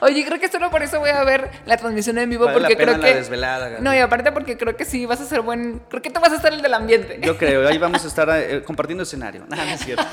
[0.01, 2.99] Oye, creo que solo por eso voy a ver la transmisión en vivo porque creo
[2.99, 6.09] que desvelada, No, y aparte porque creo que sí vas a ser buen, creo que
[6.09, 7.19] tú vas a estar el del ambiente.
[7.21, 9.45] Yo creo, ahí vamos a estar eh, compartiendo escenario.
[9.49, 10.03] no es cierto.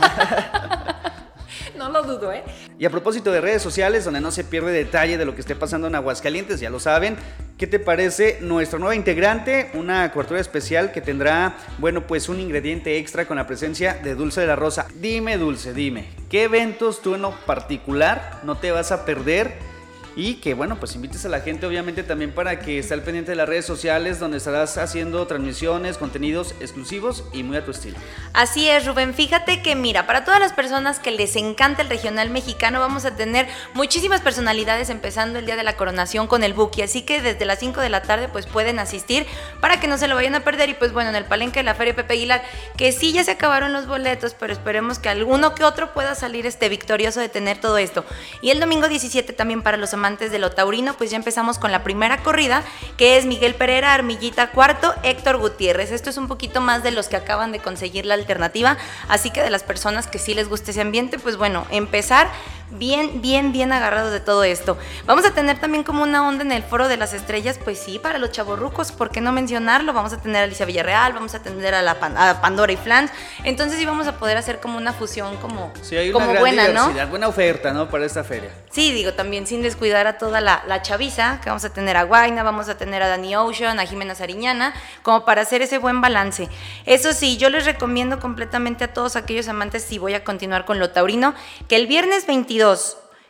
[1.79, 2.43] No lo dudo, ¿eh?
[2.79, 5.55] Y a propósito de redes sociales, donde no se pierde detalle de lo que esté
[5.55, 7.17] pasando en Aguascalientes, ya lo saben.
[7.57, 9.71] ¿Qué te parece nuestra nueva integrante?
[9.75, 14.41] Una cobertura especial que tendrá, bueno, pues un ingrediente extra con la presencia de Dulce
[14.41, 14.87] de la Rosa.
[14.97, 19.78] Dime, Dulce, dime, ¿qué eventos tú en lo particular no te vas a perder?
[20.19, 23.31] Y que bueno, pues invites a la gente obviamente también para que esté al pendiente
[23.31, 27.97] de las redes sociales donde estarás haciendo transmisiones, contenidos exclusivos y muy a tu estilo.
[28.33, 29.15] Así es, Rubén.
[29.15, 33.15] Fíjate que mira, para todas las personas que les encanta el regional mexicano, vamos a
[33.15, 37.45] tener muchísimas personalidades empezando el día de la coronación con el Buki, así que desde
[37.45, 39.25] las 5 de la tarde pues pueden asistir
[39.61, 41.65] para que no se lo vayan a perder y pues bueno, en el palenque de
[41.65, 42.43] la Feria Pepe Aguilar,
[42.77, 46.45] que sí ya se acabaron los boletos, pero esperemos que alguno que otro pueda salir
[46.45, 48.05] este victorioso de tener todo esto.
[48.43, 51.59] Y el domingo 17 también para los amantes antes de lo taurino, pues ya empezamos
[51.59, 52.65] con la primera corrida,
[52.97, 55.93] que es Miguel Pereira, Armillita cuarto, Héctor Gutiérrez.
[55.93, 58.77] Esto es un poquito más de los que acaban de conseguir la alternativa,
[59.09, 62.29] así que de las personas que sí les guste ese ambiente, pues bueno, empezar
[62.71, 64.77] bien, bien, bien agarrados de todo esto.
[65.07, 67.99] Vamos a tener también como una onda en el Foro de las Estrellas, pues sí,
[67.99, 69.93] para los chavorrucos, ¿por qué no mencionarlo?
[69.93, 71.99] Vamos a tener a Alicia Villarreal, vamos a tener a, la
[72.41, 73.11] Pandora y Flans,
[73.45, 76.69] entonces sí vamos a poder hacer como una fusión como, sí, hay una como buena,
[76.69, 76.93] ¿no?
[77.09, 77.89] Buena oferta, ¿no?
[77.89, 78.51] Para esta feria.
[78.71, 82.03] Sí, digo, también sin descuidar a toda la, la chaviza, que vamos a tener a
[82.05, 86.01] Guaina, vamos a tener a Dani Ocean, a Jimena Sariñana, como para hacer ese buen
[86.01, 86.49] balance.
[86.85, 90.79] Eso sí, yo les recomiendo completamente a todos aquellos amantes, si voy a continuar con
[90.79, 91.35] lo taurino,
[91.69, 92.58] que el viernes 22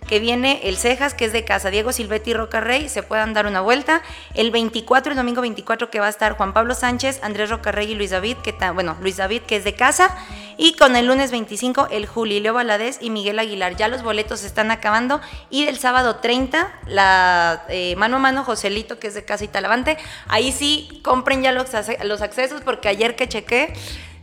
[0.06, 3.46] que viene el Cejas, que es de casa, Diego Silvetti y Rocarrey, se puedan dar
[3.46, 4.02] una vuelta.
[4.34, 7.94] El 24, el domingo 24, que va a estar Juan Pablo Sánchez, Andrés Rocarrey y
[7.94, 10.16] Luis David, que bueno, Luis David, que es de casa.
[10.56, 13.76] Y con el lunes 25, el Julio Valadez y Miguel Aguilar.
[13.76, 15.20] Ya los boletos están acabando.
[15.50, 19.48] Y del sábado 30, la eh, mano a mano Joselito, que es de casa y
[19.48, 19.98] Talavante.
[20.26, 21.68] Ahí sí, compren ya los,
[22.04, 23.74] los accesos, porque ayer que chequé,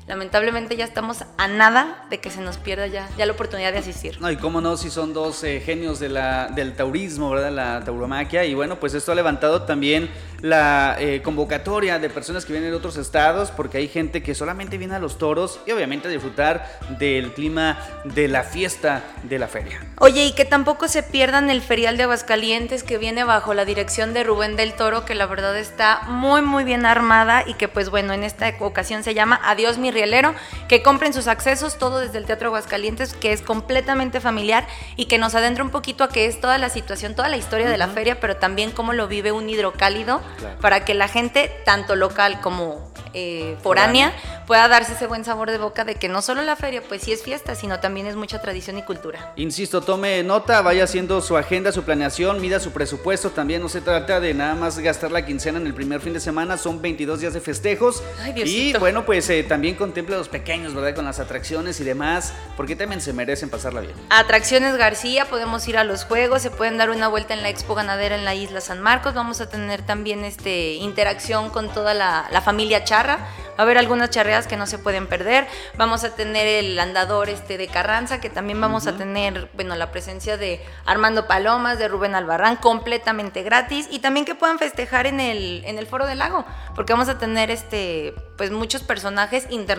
[0.07, 3.79] lamentablemente ya estamos a nada de que se nos pierda ya, ya la oportunidad de
[3.79, 4.21] asistir.
[4.21, 7.51] No, y cómo no, si son dos eh, genios de la, del taurismo, ¿verdad?
[7.51, 8.45] La tauromaquia.
[8.45, 10.09] Y bueno, pues esto ha levantado también
[10.41, 14.77] la eh, convocatoria de personas que vienen de otros estados, porque hay gente que solamente
[14.77, 19.47] viene a los toros y obviamente a disfrutar del clima de la fiesta de la
[19.47, 19.81] feria.
[19.99, 24.13] Oye, y que tampoco se pierdan el ferial de Aguascalientes que viene bajo la dirección
[24.13, 27.89] de Rubén del Toro, que la verdad está muy, muy bien armada y que pues
[27.89, 30.36] bueno, en esta ocasión se llama Adiós mi Rielero,
[30.67, 35.17] que compren sus accesos, todo desde el Teatro Aguascalientes, que es completamente familiar y que
[35.17, 37.88] nos adentra un poquito a que es toda la situación, toda la historia de la
[37.88, 40.21] feria, pero también cómo lo vive un hidrocálido,
[40.62, 44.13] para que la gente, tanto local como eh, foránea,
[44.45, 47.13] pueda darse ese buen sabor de boca de que no solo la feria, pues sí
[47.13, 49.31] es fiesta, sino también es mucha tradición y cultura.
[49.38, 53.29] Insisto, tome nota, vaya haciendo su agenda, su planeación, mida su presupuesto.
[53.29, 56.19] También no se trata de nada más gastar la quincena en el primer fin de
[56.19, 58.03] semana, son 22 días de festejos.
[58.36, 60.95] y bueno, pues eh, también contemple a los pequeños, ¿verdad?
[60.95, 63.93] Con las atracciones y demás, porque también se merecen pasarla bien.
[64.09, 67.75] Atracciones García, podemos ir a los juegos, se pueden dar una vuelta en la Expo
[67.75, 69.13] Ganadera en la isla San Marcos.
[69.13, 73.19] Vamos a tener también este, interacción con toda la, la familia Char
[73.55, 75.47] Va a haber algunas charreadas que no se pueden perder.
[75.77, 79.91] Vamos a tener el andador este de Carranza, que también vamos a tener, bueno, la
[79.91, 83.87] presencia de Armando Palomas, de Rubén Albarrán, completamente gratis.
[83.89, 86.45] Y también que puedan festejar en el, en el Foro del Lago,
[86.75, 89.74] porque vamos a tener este, pues muchos personajes internacionales,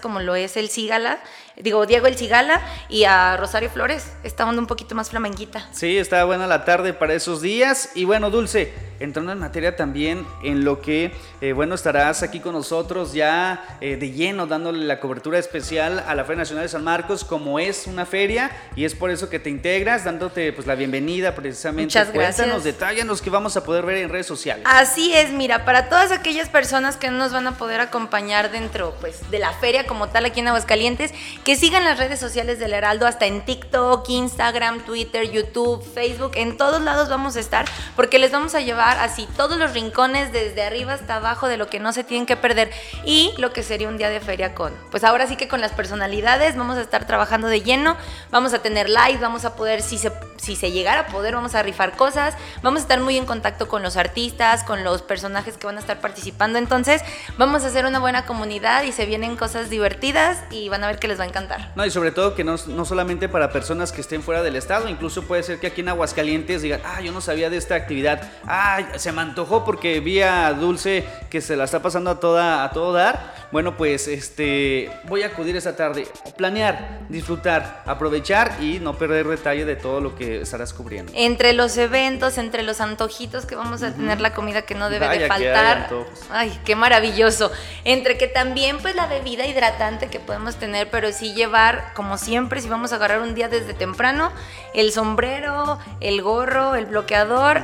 [0.00, 1.20] como lo es el Cigala,
[1.56, 4.12] digo, Diego el Cigala, y a Rosario Flores.
[4.24, 5.68] Está onda un poquito más flamenquita.
[5.72, 7.90] Sí, está buena la tarde para esos días.
[7.94, 12.52] Y bueno, Dulce, entrando en materia también en lo que, eh, bueno, estarás aquí con
[12.52, 16.84] nosotros ya eh, de lleno dándole la cobertura especial a la Feria Nacional de San
[16.84, 20.74] Marcos como es una feria y es por eso que te integras, dándote pues la
[20.74, 21.84] bienvenida precisamente.
[21.98, 22.36] Muchas gracias.
[22.36, 24.64] Cuéntanos, detállanos que vamos a poder ver en redes sociales.
[24.68, 28.94] Así es, mira, para todas aquellas personas que no nos van a poder acompañar dentro
[29.00, 32.74] pues de la feria como tal aquí en Aguascalientes, que sigan las redes sociales del
[32.74, 37.64] Heraldo hasta en TikTok, Instagram, Twitter, YouTube, Facebook, en todos lados vamos a estar
[37.96, 41.68] porque les vamos a llevar así todos los rincones desde arriba hasta abajo de lo
[41.68, 42.70] que no se tienen que perder
[43.04, 45.72] y lo que sería un día de feria con, pues ahora sí que con las
[45.72, 47.96] personalidades vamos a estar trabajando de lleno,
[48.30, 51.54] vamos a tener live, vamos a poder, si se, si se llegara a poder, vamos
[51.54, 55.56] a rifar cosas, vamos a estar muy en contacto con los artistas, con los personajes
[55.56, 57.00] que van a estar participando, entonces
[57.38, 60.98] vamos a hacer una buena comunidad y se vienen cosas divertidas y van a ver
[60.98, 61.70] que les va a encantar.
[61.76, 64.88] No, y sobre todo que no, no solamente para personas que estén fuera del estado,
[64.88, 68.32] incluso puede ser que aquí en Aguascalientes digan, ah, yo no sabía de esta actividad,
[68.48, 72.64] ah, se me antojó porque vi a Dulce que se la está pasando a toda,
[72.64, 78.80] a todo dar, bueno, pues este voy a acudir esta tarde, planear, disfrutar, aprovechar y
[78.80, 81.12] no perder detalle de todo lo que estarás cubriendo.
[81.14, 85.06] Entre los eventos, entre los antojitos que vamos a tener la comida que no debe
[85.16, 85.90] de faltar.
[86.30, 87.52] Ay, qué maravilloso.
[87.84, 92.60] Entre que también pues la bebida hidratante que podemos tener, pero sí llevar como siempre
[92.60, 94.32] si vamos a agarrar un día desde temprano
[94.74, 97.62] el sombrero, el gorro, el bloqueador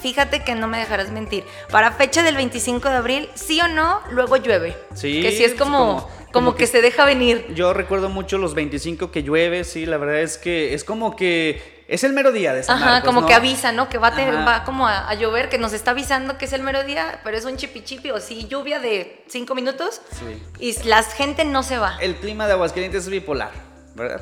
[0.00, 1.44] fíjate que no me dejarás mentir.
[1.70, 4.76] Para fecha del 25 de abril, sí o no, luego llueve.
[4.94, 5.22] Sí.
[5.22, 7.46] Que sí es como, como, que, se deja venir.
[7.54, 11.77] Yo recuerdo mucho los 25 que llueve, sí, la verdad es que es como que
[11.88, 13.88] es el mero día de San Ajá, como que avisa, ¿no?
[13.88, 17.20] Que va, va como a, llover, que nos está avisando que es el mero día,
[17.24, 20.02] pero es un chipi o sí, lluvia de 5 minutos.
[20.12, 20.42] Sí.
[20.60, 21.96] Y la gente no se va.
[22.00, 23.67] El clima de Aguascalientes es bipolar.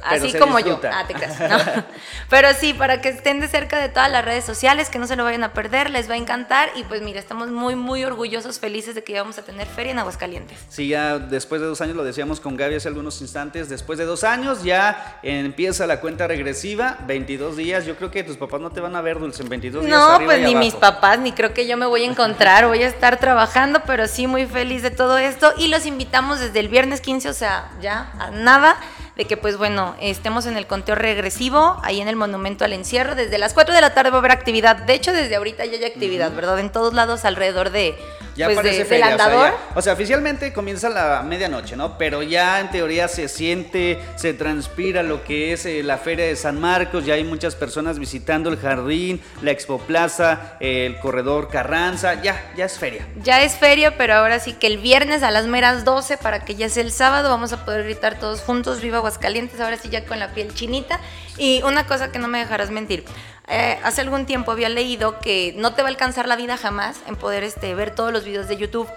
[0.02, 0.80] Así como yo.
[0.84, 1.14] Ah, te
[2.30, 5.16] Pero sí, para que estén de cerca de todas las redes sociales, que no se
[5.16, 6.70] lo vayan a perder, les va a encantar.
[6.76, 9.92] Y pues mira, estamos muy, muy orgullosos, felices de que ya vamos a tener feria
[9.92, 10.58] en Aguascalientes.
[10.68, 14.04] Sí, ya después de dos años, lo decíamos con Gaby hace algunos instantes, después de
[14.04, 17.86] dos años ya empieza la cuenta regresiva, 22 días.
[17.86, 19.98] Yo creo que tus papás no te van a ver, Dulce, en 22 días.
[19.98, 22.88] No, pues ni mis papás, ni creo que yo me voy a encontrar, voy a
[22.88, 25.52] estar trabajando, pero sí muy feliz de todo esto.
[25.56, 28.76] Y los invitamos desde el viernes 15, o sea, ya a nada
[29.16, 33.14] de que pues bueno, estemos en el conteo regresivo, ahí en el Monumento al Encierro.
[33.14, 34.76] Desde las 4 de la tarde va a haber actividad.
[34.76, 36.58] De hecho, desde ahorita ya hay actividad, ¿verdad?
[36.58, 37.96] En todos lados alrededor de
[38.36, 39.54] ya pues parece de, andador.
[39.74, 41.96] O sea, oficialmente comienza la medianoche, ¿no?
[41.96, 46.36] Pero ya en teoría se siente, se transpira lo que es eh, la Feria de
[46.36, 47.06] San Marcos.
[47.06, 52.20] Ya hay muchas personas visitando el jardín, la Expo Plaza, el corredor Carranza.
[52.22, 53.06] Ya, ya es feria.
[53.22, 56.54] Ya es feria, pero ahora sí que el viernes a las meras 12 para que
[56.54, 60.04] ya sea el sábado vamos a poder gritar todos juntos, viva Aguascalientes, ahora sí ya
[60.04, 61.00] con la piel chinita.
[61.38, 63.04] Y una cosa que no me dejarás mentir.
[63.48, 67.00] Eh, hace algún tiempo había leído que no te va a alcanzar la vida jamás
[67.06, 68.88] en poder este, ver todos los videos de YouTube.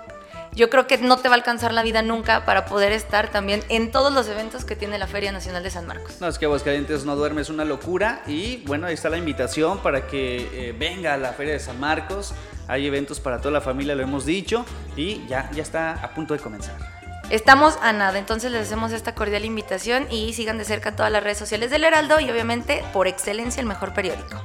[0.54, 3.64] Yo creo que no te va a alcanzar la vida nunca para poder estar también
[3.70, 6.20] en todos los eventos que tiene la Feria Nacional de San Marcos.
[6.20, 8.24] No, es que Aguascalientes no duerme, es una locura.
[8.26, 11.80] Y bueno, ahí está la invitación para que eh, venga a la Feria de San
[11.80, 12.34] Marcos.
[12.68, 14.66] Hay eventos para toda la familia, lo hemos dicho.
[14.96, 16.99] Y ya, ya está a punto de comenzar.
[17.30, 21.24] Estamos a nada, entonces les hacemos esta cordial invitación y sigan de cerca todas las
[21.24, 24.42] redes sociales del Heraldo y obviamente por excelencia el mejor periódico.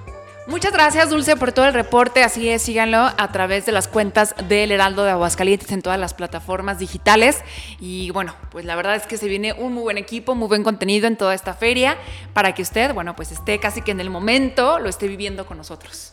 [0.46, 4.34] Muchas gracias Dulce por todo el reporte, así es, síganlo a través de las cuentas
[4.48, 7.40] del Heraldo de Aguascalientes en todas las plataformas digitales
[7.80, 10.62] y bueno, pues la verdad es que se viene un muy buen equipo, muy buen
[10.62, 11.96] contenido en toda esta feria
[12.34, 15.56] para que usted, bueno, pues esté casi que en el momento, lo esté viviendo con
[15.56, 16.12] nosotros.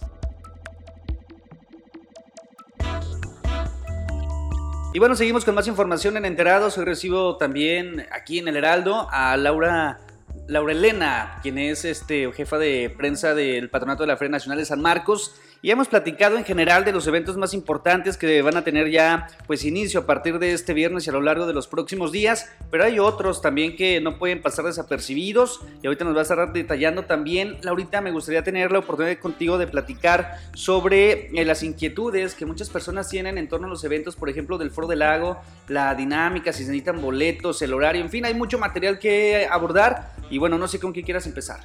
[4.94, 6.78] Y bueno, seguimos con más información en Enterados.
[6.78, 10.02] Hoy recibo también aquí en el Heraldo a Laura
[10.48, 14.66] Laura Elena, quien es este, jefa de prensa del Patronato de la Feria Nacional de
[14.66, 18.64] San Marcos y hemos platicado en general de los eventos más importantes que van a
[18.64, 21.68] tener ya pues inicio a partir de este viernes y a lo largo de los
[21.68, 26.20] próximos días, pero hay otros también que no pueden pasar desapercibidos y ahorita nos va
[26.20, 27.58] a estar detallando también.
[27.62, 32.70] Laurita, me gustaría tener la oportunidad contigo de platicar sobre eh, las inquietudes que muchas
[32.70, 36.54] personas tienen en torno a los eventos, por ejemplo, del Foro del Lago, la dinámica,
[36.54, 40.68] si necesitan boletos, el horario, en fin, hay mucho material que abordar y bueno, no
[40.68, 41.60] sé con qué quieras empezar.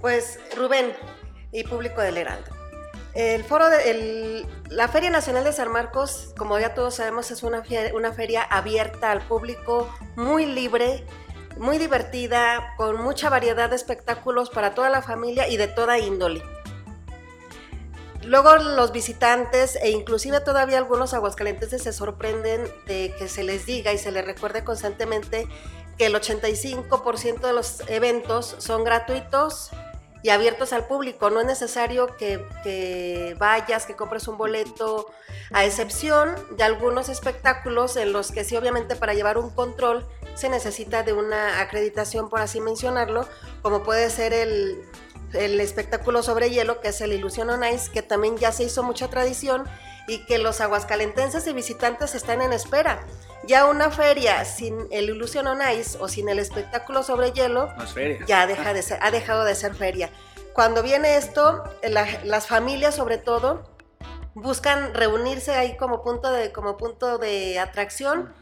[0.00, 0.92] Pues Rubén
[1.52, 2.63] y público del Heraldo.
[3.14, 7.62] El foro de la Feria Nacional de San Marcos, como ya todos sabemos, es una
[8.12, 11.04] feria abierta al público, muy libre,
[11.56, 16.42] muy divertida, con mucha variedad de espectáculos para toda la familia y de toda índole.
[18.24, 23.92] Luego los visitantes e inclusive todavía algunos aguascalentenses se sorprenden de que se les diga
[23.92, 25.46] y se les recuerde constantemente
[25.98, 29.70] que el 85% de los eventos son gratuitos
[30.24, 31.28] y abiertos al público.
[31.28, 35.06] No es necesario que, vayas, que compres un boleto,
[35.52, 40.48] a excepción de algunos espectáculos en los que sí, obviamente, para llevar un control se
[40.48, 43.28] necesita de una acreditación, por así mencionarlo,
[43.60, 44.82] como puede ser el,
[45.34, 48.82] el espectáculo sobre hielo, que es el Illusion on Ice, que también ya se hizo
[48.82, 49.64] mucha tradición
[50.08, 53.04] y que los aguascalentenses y visitantes están en espera.
[53.46, 57.68] Ya una feria sin el Illusion on Ice o sin el espectáculo sobre hielo,
[58.26, 60.10] ya deja de ser, ha dejado de ser feria.
[60.54, 63.68] Cuando viene esto, las familias sobre todo
[64.34, 68.32] buscan reunirse ahí como punto de, como punto de atracción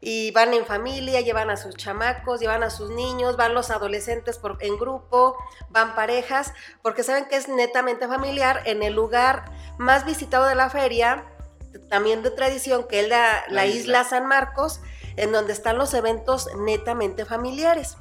[0.00, 4.38] y van en familia, llevan a sus chamacos, llevan a sus niños, van los adolescentes
[4.38, 5.38] por, en grupo,
[5.70, 6.52] van parejas,
[6.82, 9.46] porque saben que es netamente familiar en el lugar
[9.78, 11.24] más visitado de la feria,
[11.88, 14.80] también de tradición, que es la, la, isla San Marcos,
[15.16, 17.96] en donde están los eventos netamente familiares.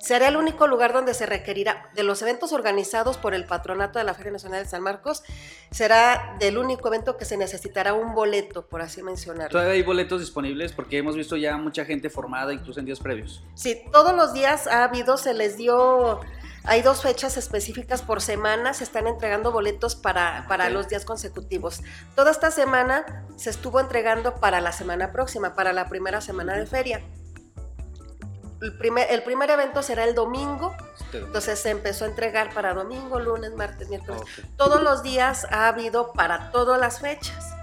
[0.00, 4.04] Será el único lugar donde se requerirá de los eventos organizados por el patronato de
[4.06, 5.22] la Feria Nacional de San Marcos.
[5.70, 9.50] Será del único evento que se necesitará un boleto, por así mencionarlo.
[9.50, 10.72] ¿Todavía hay boletos disponibles?
[10.72, 13.44] Porque hemos visto ya mucha gente formada, incluso en días previos.
[13.54, 16.20] Sí, todos los días ha habido, se les dio
[16.64, 21.82] hay dos fechas específicas por semana, se están entregando boletos para, para, los días consecutivos.
[22.14, 26.66] Toda esta semana se estuvo entregando para la semana próxima, para la primera semana de
[26.66, 27.02] feria
[28.60, 30.74] el primer, el primer evento será el domingo,
[31.12, 34.22] entonces se empezó a entregar para domingo, lunes, martes, miércoles.
[34.56, 37.54] Todos los días ha habido para todas las fechas.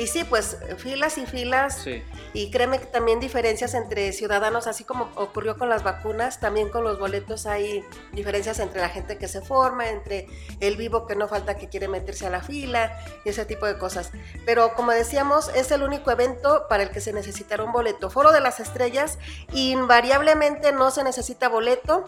[0.00, 1.86] Y sí, pues filas y filas.
[2.32, 6.84] Y créeme que también diferencias entre ciudadanos, así como ocurrió con las vacunas, también con
[6.84, 10.26] los boletos hay diferencias entre la gente que se forma, entre
[10.60, 13.76] el vivo que no falta que quiere meterse a la fila y ese tipo de
[13.76, 14.10] cosas.
[14.46, 18.08] Pero como decíamos, es el único evento para el que se necesitará un boleto.
[18.08, 19.18] Foro de las Estrellas,
[19.52, 22.06] invariablemente no se necesita boleto.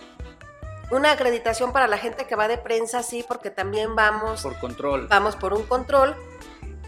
[0.90, 4.43] Una acreditación para la gente que va de prensa, sí, porque también vamos.
[4.43, 5.09] Por control.
[5.09, 6.16] Vamos por un control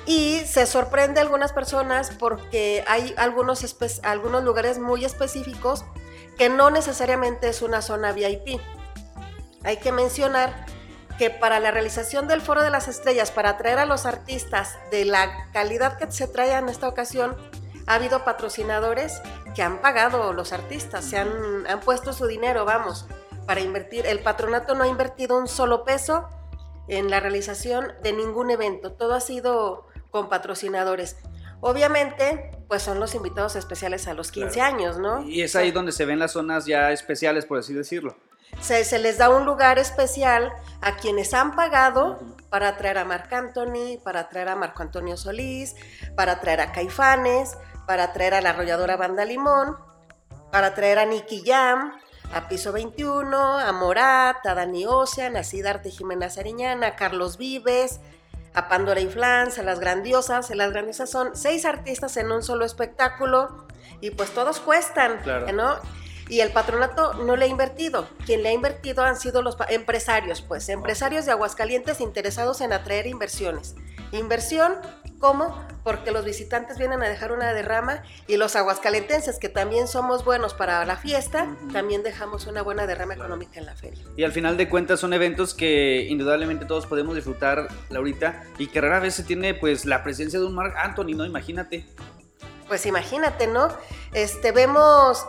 [0.06, 3.64] y se sorprende a algunas personas porque hay algunos,
[4.02, 5.84] algunos lugares muy específicos
[6.36, 8.60] que no necesariamente es una zona VIP.
[9.62, 10.66] Hay que mencionar
[11.18, 15.04] que para la realización del Foro de las Estrellas, para atraer a los artistas de
[15.04, 17.36] la calidad que se trae en esta ocasión,
[17.86, 19.22] ha habido patrocinadores
[19.54, 23.06] que han pagado los artistas, se han, han puesto su dinero, vamos,
[23.46, 24.06] para invertir.
[24.06, 26.28] El patronato no ha invertido un solo peso
[26.88, 28.92] en la realización de ningún evento.
[28.92, 31.16] Todo ha sido con patrocinadores.
[31.60, 35.24] Obviamente, pues son los invitados especiales a los 15 años, ¿no?
[35.24, 38.14] Y es ahí donde se ven las zonas ya especiales, por así decirlo.
[38.60, 40.52] Se, se les da un lugar especial
[40.82, 45.74] a quienes han pagado para traer a Marc Anthony, para traer a Marco Antonio Solís,
[46.14, 49.76] para traer a Caifanes, para traer a la arrolladora Banda Limón,
[50.52, 51.92] para traer a Nicky Jam,
[52.32, 57.98] a Piso 21, a Morat, a Dani Ocean, a Cidarte Jimena Sariñana, a Carlos Vives,
[58.54, 60.50] a Pandora y Flans, a Las Grandiosas.
[60.50, 63.66] Las Grandiosas son seis artistas en un solo espectáculo
[64.00, 65.18] y pues todos cuestan,
[65.54, 65.76] ¿no?
[66.28, 68.08] Y el patronato no le ha invertido.
[68.24, 73.06] Quien le ha invertido han sido los empresarios, pues, empresarios de Aguascalientes interesados en atraer
[73.06, 73.74] inversiones.
[74.12, 74.74] Inversión,
[75.18, 75.66] ¿cómo?
[75.82, 80.54] Porque los visitantes vienen a dejar una derrama y los aguascalentenses, que también somos buenos
[80.54, 84.04] para la fiesta, también dejamos una buena derrama económica en la feria.
[84.16, 88.80] Y al final de cuentas son eventos que indudablemente todos podemos disfrutar, Laurita, y que
[88.80, 91.24] rara vez se tiene pues la presencia de un Mark Anthony, ¿no?
[91.24, 91.86] Imagínate.
[92.68, 93.68] Pues imagínate, ¿no?
[94.12, 95.26] Este, vemos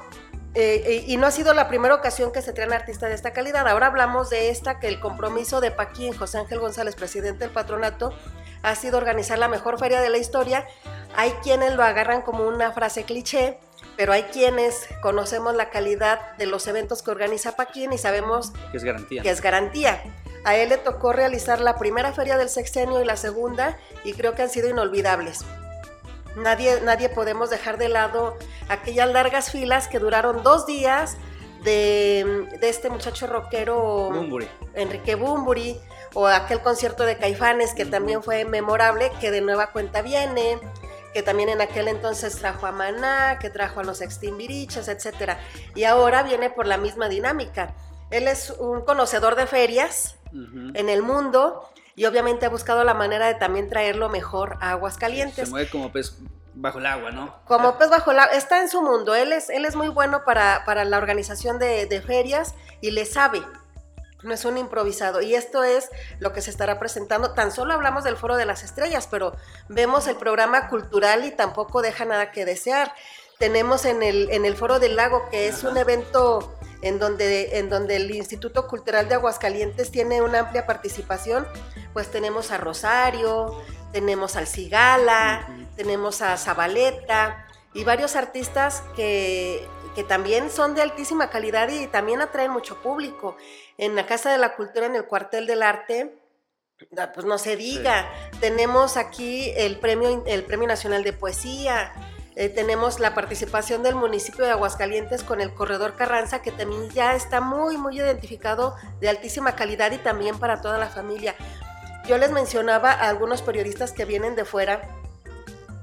[0.55, 3.67] eh, y no ha sido la primera ocasión que se traen artistas de esta calidad.
[3.67, 8.13] Ahora hablamos de esta, que el compromiso de Paquín, José Ángel González, presidente del patronato,
[8.63, 10.65] ha sido organizar la mejor feria de la historia.
[11.17, 13.57] hay quienes lo agarran como una frase cliché,
[13.95, 18.77] pero hay quienes conocemos la calidad de los eventos que organiza Paquín y sabemos que
[18.77, 19.21] es garantía.
[19.21, 20.03] Que es garantía.
[20.45, 24.35] A él le tocó realizar la primera feria del sexenio y la segunda y creo
[24.35, 25.45] que han sido inolvidables.
[26.35, 28.37] Nadie, nadie podemos dejar de lado
[28.69, 31.17] aquellas largas filas que duraron dos días
[31.65, 34.11] de, este muchacho rockero
[34.75, 35.79] Enrique Bumburi
[36.13, 40.59] o aquel concierto de Caifanes que también fue memorable, que de nueva cuenta viene,
[41.13, 45.33] que también en aquel entonces trajo a Maná, que trajo a los Extimbiriches, etc.
[45.73, 47.73] Y ahora viene por la misma dinámica.
[48.11, 53.27] Él es un conocedor de ferias en el mundo y obviamente ha buscado la manera
[53.27, 55.45] de también traerlo mejor a Aguascalientes.
[55.45, 56.17] Se mueve como pez
[56.53, 57.35] bajo el agua, ¿no?
[57.45, 60.23] Como pez bajo el agua, está en su mundo, él es, él es muy bueno
[60.25, 63.43] para, para la organización de, de ferias y le sabe,
[64.25, 65.21] no es un improvisado.
[65.21, 65.89] Y esto es
[66.19, 67.31] lo que se estará presentando.
[67.31, 69.35] Tan solo hablamos del Foro de las Estrellas, pero
[69.69, 72.93] vemos el programa cultural y tampoco deja nada que desear.
[73.37, 77.69] Tenemos en el, en el Foro del Lago, que es un evento en donde, en
[77.69, 81.47] donde el Instituto Cultural de Aguascalientes tiene una amplia participación,
[81.93, 83.61] pues tenemos a Rosario,
[83.91, 91.29] tenemos al Cigala, tenemos a Zabaleta y varios artistas que, que también son de altísima
[91.29, 93.37] calidad y también atraen mucho público.
[93.77, 96.17] En la Casa de la Cultura, en el Cuartel del Arte,
[96.97, 98.11] ah, pues no se diga,
[98.41, 101.93] tenemos aquí el premio, el premio Nacional de Poesía,
[102.35, 107.15] eh, tenemos la participación del municipio de Aguascalientes con el corredor Carranza, que también ya
[107.15, 111.35] está muy, muy identificado de altísima calidad y también para toda la familia.
[112.07, 114.81] Yo les mencionaba a algunos periodistas que vienen de fuera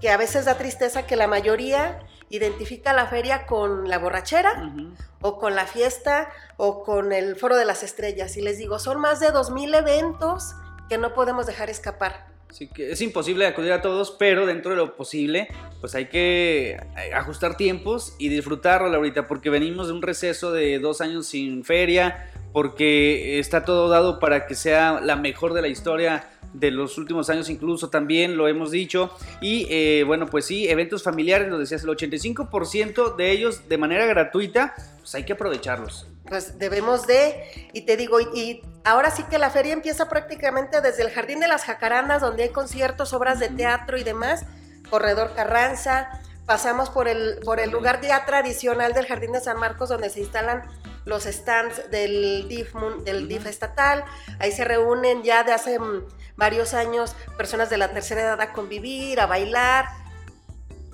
[0.00, 4.72] que a veces da tristeza que la mayoría identifica la feria con la borrachera
[5.20, 8.36] o con la fiesta o con el foro de las estrellas.
[8.36, 10.54] Y les digo, son más de 2.000 eventos
[10.88, 12.31] que no podemos dejar escapar.
[12.52, 15.48] Sí, que es imposible acudir a todos, pero dentro de lo posible,
[15.80, 20.78] pues hay que eh, ajustar tiempos y disfrutarlo ahorita, porque venimos de un receso de
[20.78, 25.68] dos años sin feria, porque está todo dado para que sea la mejor de la
[25.68, 29.10] historia de los últimos años incluso también lo hemos dicho.
[29.40, 34.06] Y eh, bueno pues sí eventos familiares lo decías el 85% de ellos de manera
[34.06, 36.06] gratuita pues hay que aprovecharlos.
[36.28, 41.02] Pues debemos de, y te digo, y, ahora sí que la feria empieza prácticamente desde
[41.02, 44.46] el Jardín de las Jacarandas, donde hay conciertos, obras de teatro y demás,
[44.88, 46.08] Corredor Carranza,
[46.46, 50.20] pasamos por el, por el lugar ya tradicional del Jardín de San Marcos, donde se
[50.20, 50.62] instalan
[51.04, 52.74] los stands del DIF,
[53.04, 54.04] del DIF estatal,
[54.38, 58.52] ahí se reúnen ya de hace mm, varios años personas de la tercera edad a
[58.52, 59.86] convivir, a bailar,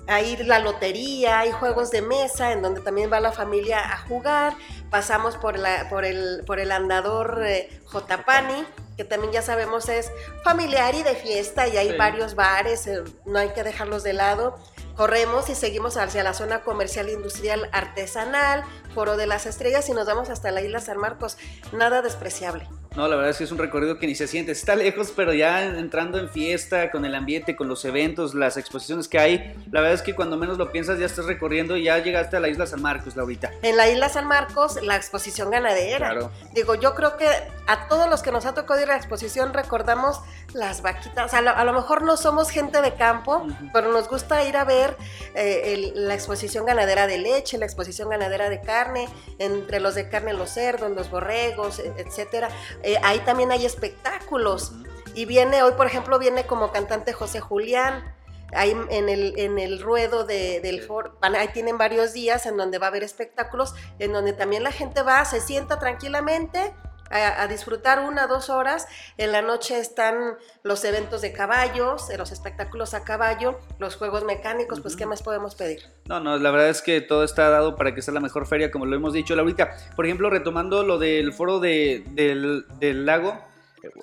[0.09, 3.97] a ir la lotería, hay juegos de mesa en donde también va la familia a
[3.99, 4.53] jugar,
[4.89, 8.65] pasamos por, la, por, el, por el andador eh, Jotapani,
[8.97, 10.11] que también ya sabemos es
[10.43, 14.57] familiar y de fiesta y hay varios bares, eh, no hay que dejarlos de lado.
[14.99, 20.05] Corremos y seguimos hacia la zona comercial industrial artesanal, Foro de las Estrellas y nos
[20.05, 21.37] vamos hasta la isla San Marcos.
[21.71, 22.67] Nada despreciable.
[22.95, 24.51] No, la verdad es que es un recorrido que ni se siente.
[24.51, 29.07] Está lejos, pero ya entrando en fiesta, con el ambiente, con los eventos, las exposiciones
[29.07, 31.99] que hay, la verdad es que cuando menos lo piensas ya estás recorriendo y ya
[31.99, 33.51] llegaste a la isla San Marcos, Laurita.
[33.61, 35.97] En la isla San Marcos, la exposición ganadera.
[35.97, 36.31] Claro.
[36.53, 37.27] Digo, yo creo que
[37.67, 40.19] a todos los que nos ha tocado ir a la exposición recordamos
[40.53, 41.27] las vaquitas.
[41.27, 44.63] O sea, a lo, mejor no somos gente de campo, pero nos gusta ir a
[44.63, 44.97] ver
[45.35, 50.33] eh, la exposición ganadera de leche, la exposición ganadera de carne, entre los de carne
[50.33, 52.49] los cerdos, los borregos, e, etcétera
[52.83, 54.73] eh, ahí también hay espectáculos.
[55.15, 58.15] Y viene, hoy por ejemplo, viene como cantante José Julián.
[58.51, 62.79] Ahí en el, en el ruedo de, del foro, ahí tienen varios días en donde
[62.79, 66.73] va a haber espectáculos, en donde también la gente va, se sienta tranquilamente,
[67.09, 68.87] a, disfrutar una, dos horas.
[69.17, 74.79] En la noche están los eventos de caballos, los espectáculos a caballo, los juegos mecánicos,
[74.81, 75.81] pues ¿qué más podemos pedir?
[76.05, 78.71] No, no, la verdad es que todo está dado para que sea la mejor feria,
[78.71, 79.75] como lo hemos dicho ahorita.
[79.95, 83.48] Por ejemplo, retomando lo del foro de, del, del lago,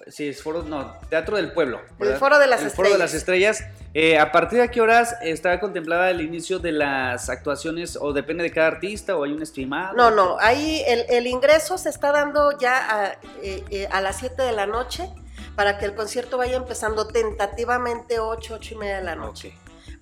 [0.08, 1.80] Sí, es foro, no, Teatro del Pueblo.
[2.00, 2.76] El Foro de las el Estrellas.
[2.76, 3.64] Foro de las Estrellas.
[3.94, 8.44] Eh, ¿A partir de qué horas está contemplada el inicio de las actuaciones o depende
[8.44, 9.96] de cada artista o hay un estimado?
[9.96, 13.12] No, no, ahí el, ingreso se está dando ya a,
[13.42, 15.10] eh, eh, a las 7 de la noche
[15.54, 19.54] para que el concierto vaya empezando tentativamente 8, 8 y media de la noche.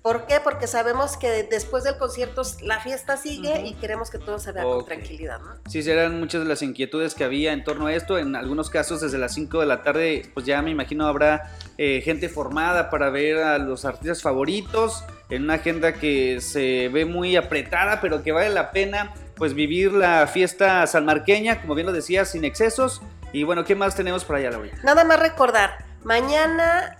[0.05, 0.39] ¿Por qué?
[0.39, 4.61] Porque sabemos que después del concierto la fiesta sigue y queremos que todo se vea
[4.61, 5.55] con tranquilidad, ¿no?
[5.67, 8.19] Sí, serán muchas de las inquietudes que había en torno a esto.
[8.19, 11.49] En algunos casos, desde las 5 de la tarde, pues ya me imagino habrá
[11.79, 17.05] eh, gente formada para ver a los artistas favoritos en una agenda que se ve
[17.05, 21.93] muy apretada, pero que vale la pena pues vivir la fiesta salmarqueña, como bien lo
[21.93, 23.01] decía, sin excesos.
[23.33, 24.69] Y bueno, ¿qué más tenemos para allá, Laura?
[24.83, 26.95] Nada más recordar, mañana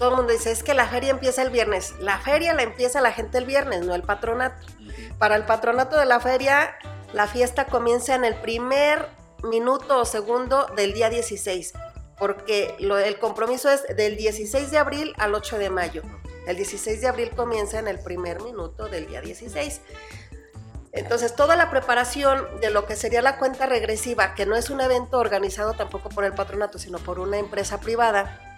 [0.00, 1.92] todo el mundo dice, es que la feria empieza el viernes.
[2.00, 4.66] La feria la empieza la gente el viernes, no el patronato.
[5.18, 6.74] Para el patronato de la feria,
[7.12, 9.06] la fiesta comienza en el primer
[9.42, 11.74] minuto o segundo del día 16,
[12.18, 16.02] porque el compromiso es del 16 de abril al 8 de mayo.
[16.46, 19.82] El 16 de abril comienza en el primer minuto del día 16.
[20.92, 24.80] Entonces, toda la preparación de lo que sería la cuenta regresiva, que no es un
[24.80, 28.49] evento organizado tampoco por el patronato, sino por una empresa privada,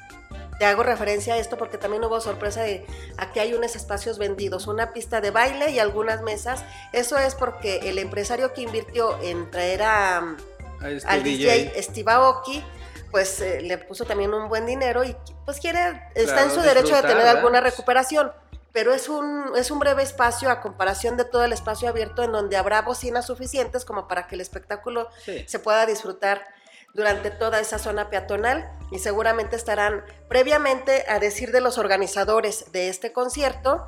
[0.62, 2.86] te hago referencia a esto porque también hubo sorpresa de
[3.16, 6.62] aquí hay unos espacios vendidos, una pista de baile y algunas mesas.
[6.92, 10.36] Eso es porque el empresario que invirtió en traer a,
[10.84, 12.64] este al DJ, Steve Aoki,
[13.10, 16.94] pues eh, le puso también un buen dinero y pues quiere, está en su derecho
[16.94, 18.30] de tener alguna recuperación
[18.70, 22.32] pero es un, es un breve espacio a comparación de todo el espacio abierto en
[22.32, 25.10] donde habrá bocinas suficientes como para que el espectáculo
[25.44, 26.46] se pueda disfrutar
[26.94, 32.88] durante toda esa zona peatonal y seguramente estarán previamente a decir de los organizadores de
[32.88, 33.86] este concierto,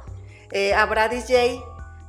[0.51, 1.63] eh, habrá DJ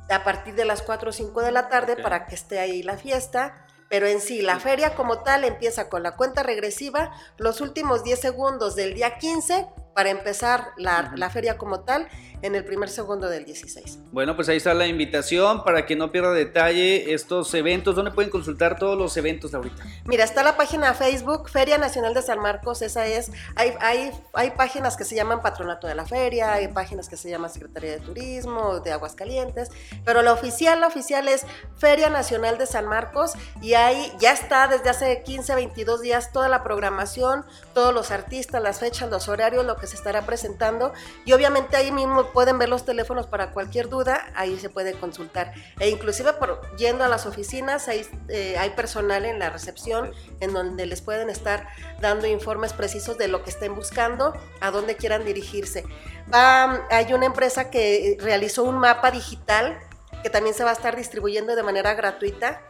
[0.08, 2.96] a partir de las 4 o 5 de la tarde para que esté ahí la
[2.96, 8.02] fiesta, pero en sí la feria como tal empieza con la cuenta regresiva los últimos
[8.04, 9.66] 10 segundos del día 15
[9.96, 12.06] para empezar la, la feria como tal
[12.42, 13.98] en el primer segundo del 16.
[14.12, 17.96] Bueno, pues ahí está la invitación para que no pierda detalle estos eventos.
[17.96, 19.82] ¿Dónde pueden consultar todos los eventos de ahorita?
[20.04, 23.30] Mira, está la página Facebook, Feria Nacional de San Marcos, esa es.
[23.54, 27.30] Hay, hay, hay páginas que se llaman Patronato de la Feria, hay páginas que se
[27.30, 29.70] llaman Secretaría de Turismo, de Aguascalientes,
[30.04, 31.46] pero la oficial, la oficial es
[31.78, 33.32] Feria Nacional de San Marcos
[33.62, 38.62] y ahí ya está desde hace 15, 22 días toda la programación, todos los artistas,
[38.62, 40.92] las fechas, los horarios, lo que se estará presentando
[41.24, 45.52] y obviamente ahí mismo pueden ver los teléfonos para cualquier duda, ahí se puede consultar.
[45.78, 50.52] E inclusive por, yendo a las oficinas, hay, eh, hay personal en la recepción en
[50.52, 51.68] donde les pueden estar
[52.00, 55.84] dando informes precisos de lo que estén buscando, a dónde quieran dirigirse.
[56.32, 59.78] hay una empresa que realizó un mapa digital
[60.22, 62.60] que también se va a estar distribuyendo de manera gratuita,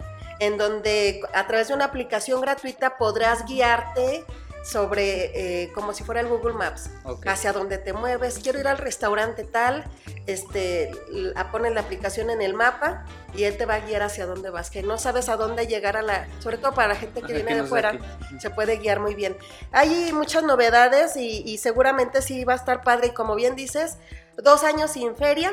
[0.40, 4.24] en donde a través de una aplicación gratuita podrás guiarte
[4.66, 6.90] sobre eh, como si fuera el Google Maps,
[7.24, 8.40] hacia donde te mueves.
[8.42, 9.84] Quiero ir al restaurante tal,
[10.26, 10.90] este,
[11.36, 13.04] a poner la aplicación en el mapa
[13.36, 14.70] y él te va a guiar hacia dónde vas.
[14.70, 17.54] Que no sabes a dónde llegar a la, sobre todo para la gente que viene
[17.54, 17.96] de fuera,
[18.40, 19.36] se puede guiar muy bien.
[19.70, 23.08] Hay muchas novedades y, y seguramente sí va a estar padre.
[23.08, 23.98] Y como bien dices,
[24.42, 25.52] dos años sin feria,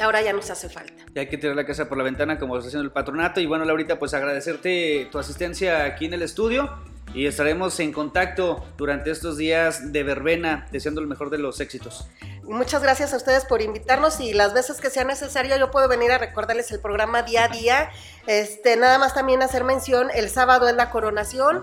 [0.00, 1.04] ahora ya nos hace falta.
[1.14, 3.38] Y hay que tirar la casa por la ventana como está haciendo el patronato.
[3.38, 6.70] Y bueno, Laurita, pues agradecerte tu asistencia aquí en el estudio
[7.14, 12.08] y estaremos en contacto durante estos días de verbena, deseando el mejor de los éxitos.
[12.42, 16.12] Muchas gracias a ustedes por invitarnos y las veces que sea necesario yo puedo venir
[16.12, 17.90] a recordarles el programa día a día.
[18.26, 21.62] Este, nada más también hacer mención, el sábado es la coronación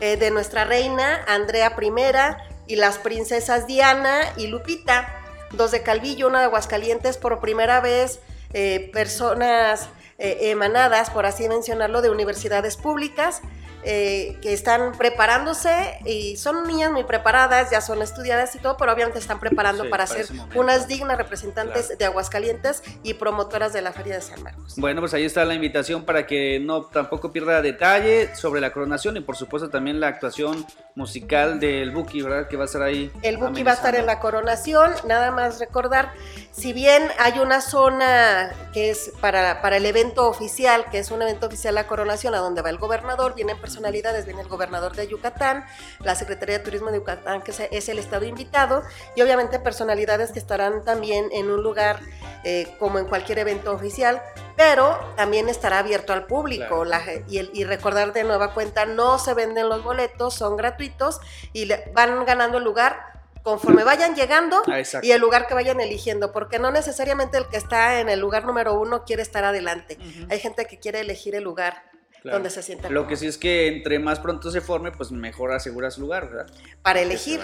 [0.00, 5.08] eh, de nuestra reina Andrea I y las princesas Diana y Lupita,
[5.52, 8.20] dos de Calvillo, una de Aguascalientes, por primera vez
[8.54, 9.88] eh, personas
[10.18, 13.42] eh, emanadas, por así mencionarlo, de universidades públicas.
[13.84, 18.92] Eh, que están preparándose y son niñas muy preparadas, ya son estudiadas y todo, pero
[18.92, 24.14] obviamente están preparando para ser unas dignas representantes de Aguascalientes y promotoras de la Feria
[24.14, 24.76] de San Marcos.
[24.76, 29.16] Bueno, pues ahí está la invitación para que no tampoco pierda detalle sobre la coronación
[29.16, 30.64] y por supuesto también la actuación
[30.94, 32.46] musical del Buki, ¿verdad?
[32.46, 33.10] Que va a estar ahí.
[33.22, 36.12] El Buki va a estar en la coronación, nada más recordar,
[36.52, 41.20] si bien hay una zona que es para, para el evento oficial, que es un
[41.22, 44.94] evento oficial la coronación, a donde va el gobernador, vienen personas personalidades, viene el gobernador
[44.94, 45.64] de Yucatán,
[46.00, 48.82] la Secretaría de Turismo de Yucatán, que es el estado invitado,
[49.16, 52.00] y obviamente personalidades que estarán también en un lugar
[52.44, 54.20] eh, como en cualquier evento oficial,
[54.58, 56.84] pero también estará abierto al público.
[57.28, 61.20] y, recordar de nueva cuenta, no se venden los boletos, son gratuitos
[61.54, 63.10] y van ganando el lugar
[63.42, 67.56] conforme vayan llegando ah, y el lugar que vayan eligiendo, porque no necesariamente el que
[67.56, 69.98] está en el lugar número uno quiere estar adelante.
[70.28, 71.91] Hay gente que quiere elegir el lugar
[72.24, 72.88] donde se sienta.
[72.88, 76.46] Lo que sí es que entre más pronto se forme, pues mejor aseguras lugar, ¿verdad?
[76.82, 77.40] Para elegir.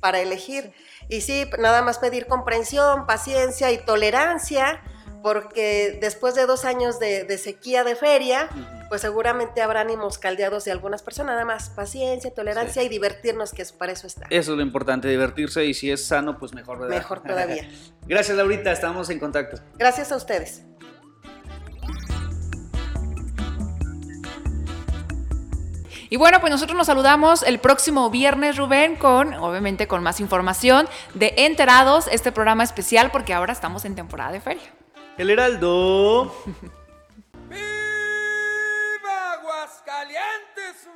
[0.00, 0.72] Para elegir.
[1.08, 4.80] Y sí, nada más pedir comprensión, paciencia y tolerancia,
[5.22, 8.48] porque después de dos años de, sequía de feria,
[8.88, 11.34] pues seguramente habrá ánimos caldeados de algunas personas.
[11.34, 14.26] Nada más paciencia, tolerancia y divertirnos, que es, para eso está.
[14.30, 16.96] Eso es lo importante, divertirse y si es sano, pues mejor, ¿verdad?
[16.96, 17.68] Mejor todavía.
[18.06, 19.60] Gracias, Laurita, estamos en contacto.
[19.78, 20.64] Gracias a ustedes.
[26.12, 30.86] Y bueno, pues nosotros nos saludamos el próximo viernes, Rubén, con, obviamente, con más información
[31.14, 34.74] de Enterados, este programa especial, porque ahora estamos en temporada de feria.
[35.16, 36.26] El Heraldo.
[37.48, 40.86] ¡Viva Aguascalientes!